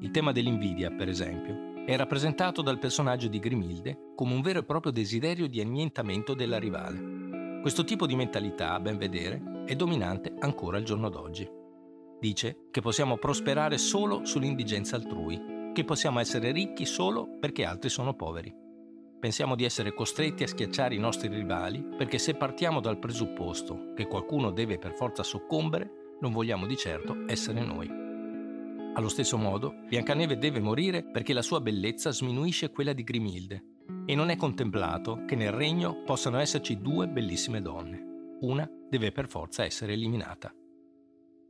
Il 0.00 0.10
tema 0.10 0.32
dell'invidia, 0.32 0.90
per 0.90 1.10
esempio, 1.10 1.84
è 1.84 1.94
rappresentato 1.98 2.62
dal 2.62 2.78
personaggio 2.78 3.28
di 3.28 3.40
Grimilde 3.40 4.12
come 4.16 4.32
un 4.32 4.40
vero 4.40 4.60
e 4.60 4.64
proprio 4.64 4.90
desiderio 4.90 5.48
di 5.48 5.60
annientamento 5.60 6.32
della 6.32 6.58
rivale. 6.58 7.60
Questo 7.60 7.84
tipo 7.84 8.06
di 8.06 8.16
mentalità, 8.16 8.72
a 8.72 8.80
ben 8.80 8.96
vedere, 8.96 9.64
è 9.66 9.76
dominante 9.76 10.34
ancora 10.38 10.78
al 10.78 10.84
giorno 10.84 11.10
d'oggi. 11.10 11.57
Dice 12.20 12.68
che 12.72 12.80
possiamo 12.80 13.16
prosperare 13.16 13.78
solo 13.78 14.24
sull'indigenza 14.24 14.96
altrui, 14.96 15.70
che 15.72 15.84
possiamo 15.84 16.18
essere 16.18 16.50
ricchi 16.50 16.84
solo 16.84 17.38
perché 17.38 17.64
altri 17.64 17.88
sono 17.88 18.14
poveri. 18.14 18.52
Pensiamo 19.20 19.54
di 19.54 19.64
essere 19.64 19.94
costretti 19.94 20.42
a 20.42 20.48
schiacciare 20.48 20.94
i 20.94 20.98
nostri 20.98 21.28
rivali 21.28 21.84
perché 21.96 22.18
se 22.18 22.34
partiamo 22.34 22.80
dal 22.80 22.98
presupposto 22.98 23.92
che 23.94 24.06
qualcuno 24.06 24.50
deve 24.50 24.78
per 24.78 24.94
forza 24.94 25.22
soccombere, 25.22 26.16
non 26.20 26.32
vogliamo 26.32 26.66
di 26.66 26.76
certo 26.76 27.24
essere 27.26 27.64
noi. 27.64 27.88
Allo 28.94 29.08
stesso 29.08 29.36
modo, 29.36 29.74
Biancaneve 29.86 30.38
deve 30.38 30.58
morire 30.58 31.04
perché 31.04 31.32
la 31.32 31.42
sua 31.42 31.60
bellezza 31.60 32.10
sminuisce 32.10 32.70
quella 32.70 32.92
di 32.92 33.04
Grimilde 33.04 33.62
e 34.06 34.14
non 34.16 34.30
è 34.30 34.36
contemplato 34.36 35.24
che 35.24 35.36
nel 35.36 35.52
regno 35.52 36.02
possano 36.04 36.38
esserci 36.38 36.80
due 36.80 37.06
bellissime 37.06 37.60
donne. 37.60 38.36
Una 38.40 38.68
deve 38.88 39.12
per 39.12 39.28
forza 39.28 39.64
essere 39.64 39.92
eliminata. 39.92 40.52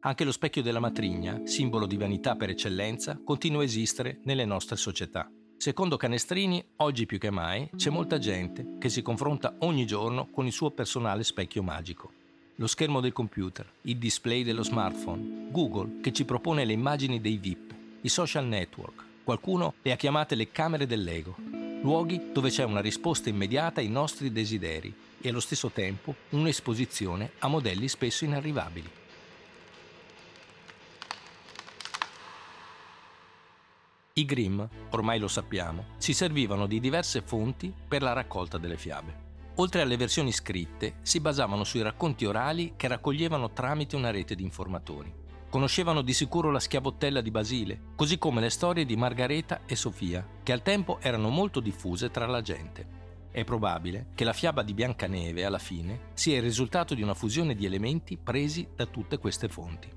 Anche 0.00 0.22
lo 0.22 0.30
specchio 0.30 0.62
della 0.62 0.78
matrigna, 0.78 1.40
simbolo 1.44 1.84
di 1.84 1.96
vanità 1.96 2.36
per 2.36 2.50
eccellenza, 2.50 3.18
continua 3.24 3.62
a 3.62 3.64
esistere 3.64 4.20
nelle 4.22 4.44
nostre 4.44 4.76
società. 4.76 5.28
Secondo 5.56 5.96
Canestrini, 5.96 6.64
oggi 6.76 7.04
più 7.04 7.18
che 7.18 7.30
mai 7.30 7.68
c'è 7.74 7.90
molta 7.90 8.18
gente 8.18 8.76
che 8.78 8.90
si 8.90 9.02
confronta 9.02 9.56
ogni 9.60 9.86
giorno 9.86 10.28
con 10.30 10.46
il 10.46 10.52
suo 10.52 10.70
personale 10.70 11.24
specchio 11.24 11.64
magico. 11.64 12.12
Lo 12.56 12.68
schermo 12.68 13.00
del 13.00 13.12
computer, 13.12 13.68
il 13.82 13.96
display 13.96 14.44
dello 14.44 14.62
smartphone, 14.62 15.48
Google 15.50 16.00
che 16.00 16.12
ci 16.12 16.24
propone 16.24 16.64
le 16.64 16.74
immagini 16.74 17.20
dei 17.20 17.38
VIP, 17.38 17.74
i 18.02 18.08
social 18.08 18.46
network, 18.46 19.04
qualcuno 19.24 19.74
le 19.82 19.90
ha 19.90 19.96
chiamate 19.96 20.36
le 20.36 20.52
camere 20.52 20.86
dell'ego, 20.86 21.34
luoghi 21.82 22.30
dove 22.32 22.50
c'è 22.50 22.62
una 22.62 22.80
risposta 22.80 23.30
immediata 23.30 23.80
ai 23.80 23.88
nostri 23.88 24.30
desideri 24.30 24.94
e 25.20 25.28
allo 25.28 25.40
stesso 25.40 25.70
tempo 25.70 26.14
un'esposizione 26.30 27.32
a 27.40 27.48
modelli 27.48 27.88
spesso 27.88 28.24
inarrivabili. 28.24 28.90
I 34.18 34.24
Grimm, 34.24 34.60
ormai 34.90 35.20
lo 35.20 35.28
sappiamo, 35.28 35.90
si 35.96 36.12
servivano 36.12 36.66
di 36.66 36.80
diverse 36.80 37.22
fonti 37.22 37.72
per 37.86 38.02
la 38.02 38.12
raccolta 38.12 38.58
delle 38.58 38.76
fiabe. 38.76 39.26
Oltre 39.56 39.80
alle 39.80 39.96
versioni 39.96 40.32
scritte, 40.32 40.96
si 41.02 41.20
basavano 41.20 41.62
sui 41.62 41.82
racconti 41.82 42.24
orali 42.24 42.72
che 42.74 42.88
raccoglievano 42.88 43.52
tramite 43.52 43.94
una 43.94 44.10
rete 44.10 44.34
di 44.34 44.42
informatori. 44.42 45.14
Conoscevano 45.48 46.02
di 46.02 46.12
sicuro 46.12 46.50
la 46.50 46.58
schiavottella 46.58 47.20
di 47.20 47.30
Basile, 47.30 47.80
così 47.94 48.18
come 48.18 48.40
le 48.40 48.50
storie 48.50 48.84
di 48.84 48.96
Margareta 48.96 49.60
e 49.66 49.76
Sofia, 49.76 50.26
che 50.42 50.50
al 50.50 50.62
tempo 50.62 50.98
erano 51.00 51.28
molto 51.28 51.60
diffuse 51.60 52.10
tra 52.10 52.26
la 52.26 52.42
gente. 52.42 52.96
È 53.30 53.44
probabile 53.44 54.08
che 54.16 54.24
la 54.24 54.32
fiaba 54.32 54.64
di 54.64 54.74
Biancaneve, 54.74 55.44
alla 55.44 55.58
fine, 55.58 56.08
sia 56.14 56.38
il 56.38 56.42
risultato 56.42 56.96
di 56.96 57.02
una 57.02 57.14
fusione 57.14 57.54
di 57.54 57.66
elementi 57.66 58.16
presi 58.16 58.66
da 58.74 58.86
tutte 58.86 59.18
queste 59.18 59.48
fonti. 59.48 59.88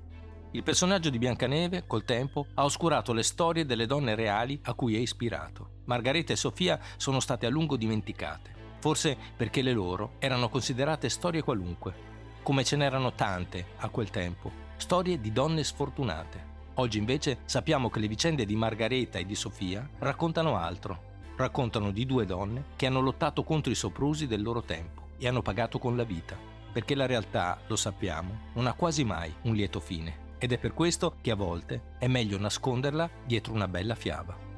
Il 0.54 0.62
personaggio 0.62 1.08
di 1.08 1.16
Biancaneve, 1.16 1.84
col 1.86 2.04
tempo, 2.04 2.46
ha 2.54 2.64
oscurato 2.64 3.14
le 3.14 3.22
storie 3.22 3.64
delle 3.64 3.86
donne 3.86 4.14
reali 4.14 4.60
a 4.64 4.74
cui 4.74 4.94
è 4.94 4.98
ispirato. 4.98 5.80
Margareta 5.86 6.34
e 6.34 6.36
Sofia 6.36 6.78
sono 6.98 7.20
state 7.20 7.46
a 7.46 7.48
lungo 7.48 7.78
dimenticate, 7.78 8.52
forse 8.78 9.16
perché 9.34 9.62
le 9.62 9.72
loro 9.72 10.16
erano 10.18 10.50
considerate 10.50 11.08
storie 11.08 11.42
qualunque, 11.42 11.94
come 12.42 12.64
ce 12.64 12.76
n'erano 12.76 13.14
tante 13.14 13.68
a 13.78 13.88
quel 13.88 14.10
tempo, 14.10 14.52
storie 14.76 15.18
di 15.22 15.32
donne 15.32 15.64
sfortunate. 15.64 16.50
Oggi 16.74 16.98
invece 16.98 17.38
sappiamo 17.46 17.88
che 17.88 18.00
le 18.00 18.08
vicende 18.08 18.44
di 18.44 18.54
Margareta 18.54 19.18
e 19.18 19.24
di 19.24 19.34
Sofia 19.34 19.88
raccontano 20.00 20.58
altro. 20.58 21.10
Raccontano 21.34 21.90
di 21.92 22.04
due 22.04 22.26
donne 22.26 22.64
che 22.76 22.84
hanno 22.84 23.00
lottato 23.00 23.42
contro 23.42 23.72
i 23.72 23.74
soprusi 23.74 24.26
del 24.26 24.42
loro 24.42 24.60
tempo 24.60 25.12
e 25.16 25.26
hanno 25.26 25.40
pagato 25.40 25.78
con 25.78 25.96
la 25.96 26.04
vita, 26.04 26.36
perché 26.70 26.94
la 26.94 27.06
realtà, 27.06 27.58
lo 27.66 27.76
sappiamo, 27.76 28.50
non 28.52 28.66
ha 28.66 28.74
quasi 28.74 29.02
mai 29.02 29.32
un 29.44 29.54
lieto 29.54 29.80
fine 29.80 30.21
ed 30.42 30.50
è 30.50 30.58
per 30.58 30.74
questo 30.74 31.18
che 31.20 31.30
a 31.30 31.36
volte 31.36 31.94
è 32.00 32.08
meglio 32.08 32.36
nasconderla 32.36 33.08
dietro 33.24 33.52
una 33.52 33.68
bella 33.68 33.94
fiaba. 33.94 34.51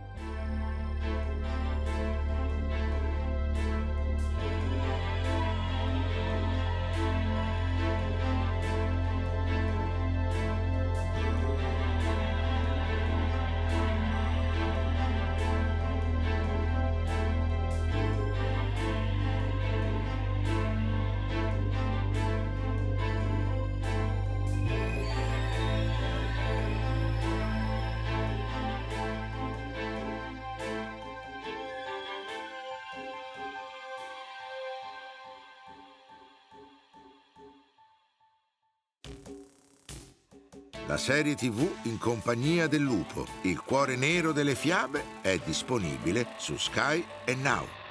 La 40.95 41.01
serie 41.01 41.35
tv 41.35 41.69
in 41.87 41.99
compagnia 41.99 42.69
del 42.69 42.83
lupo, 42.83 43.27
il 43.43 43.61
cuore 43.63 43.97
nero 43.97 44.31
delle 44.31 44.55
fiabe, 44.55 45.03
è 45.23 45.41
disponibile 45.45 46.35
su 46.37 46.57
Sky 46.57 47.05
e 47.25 47.35
Now. 47.35 47.84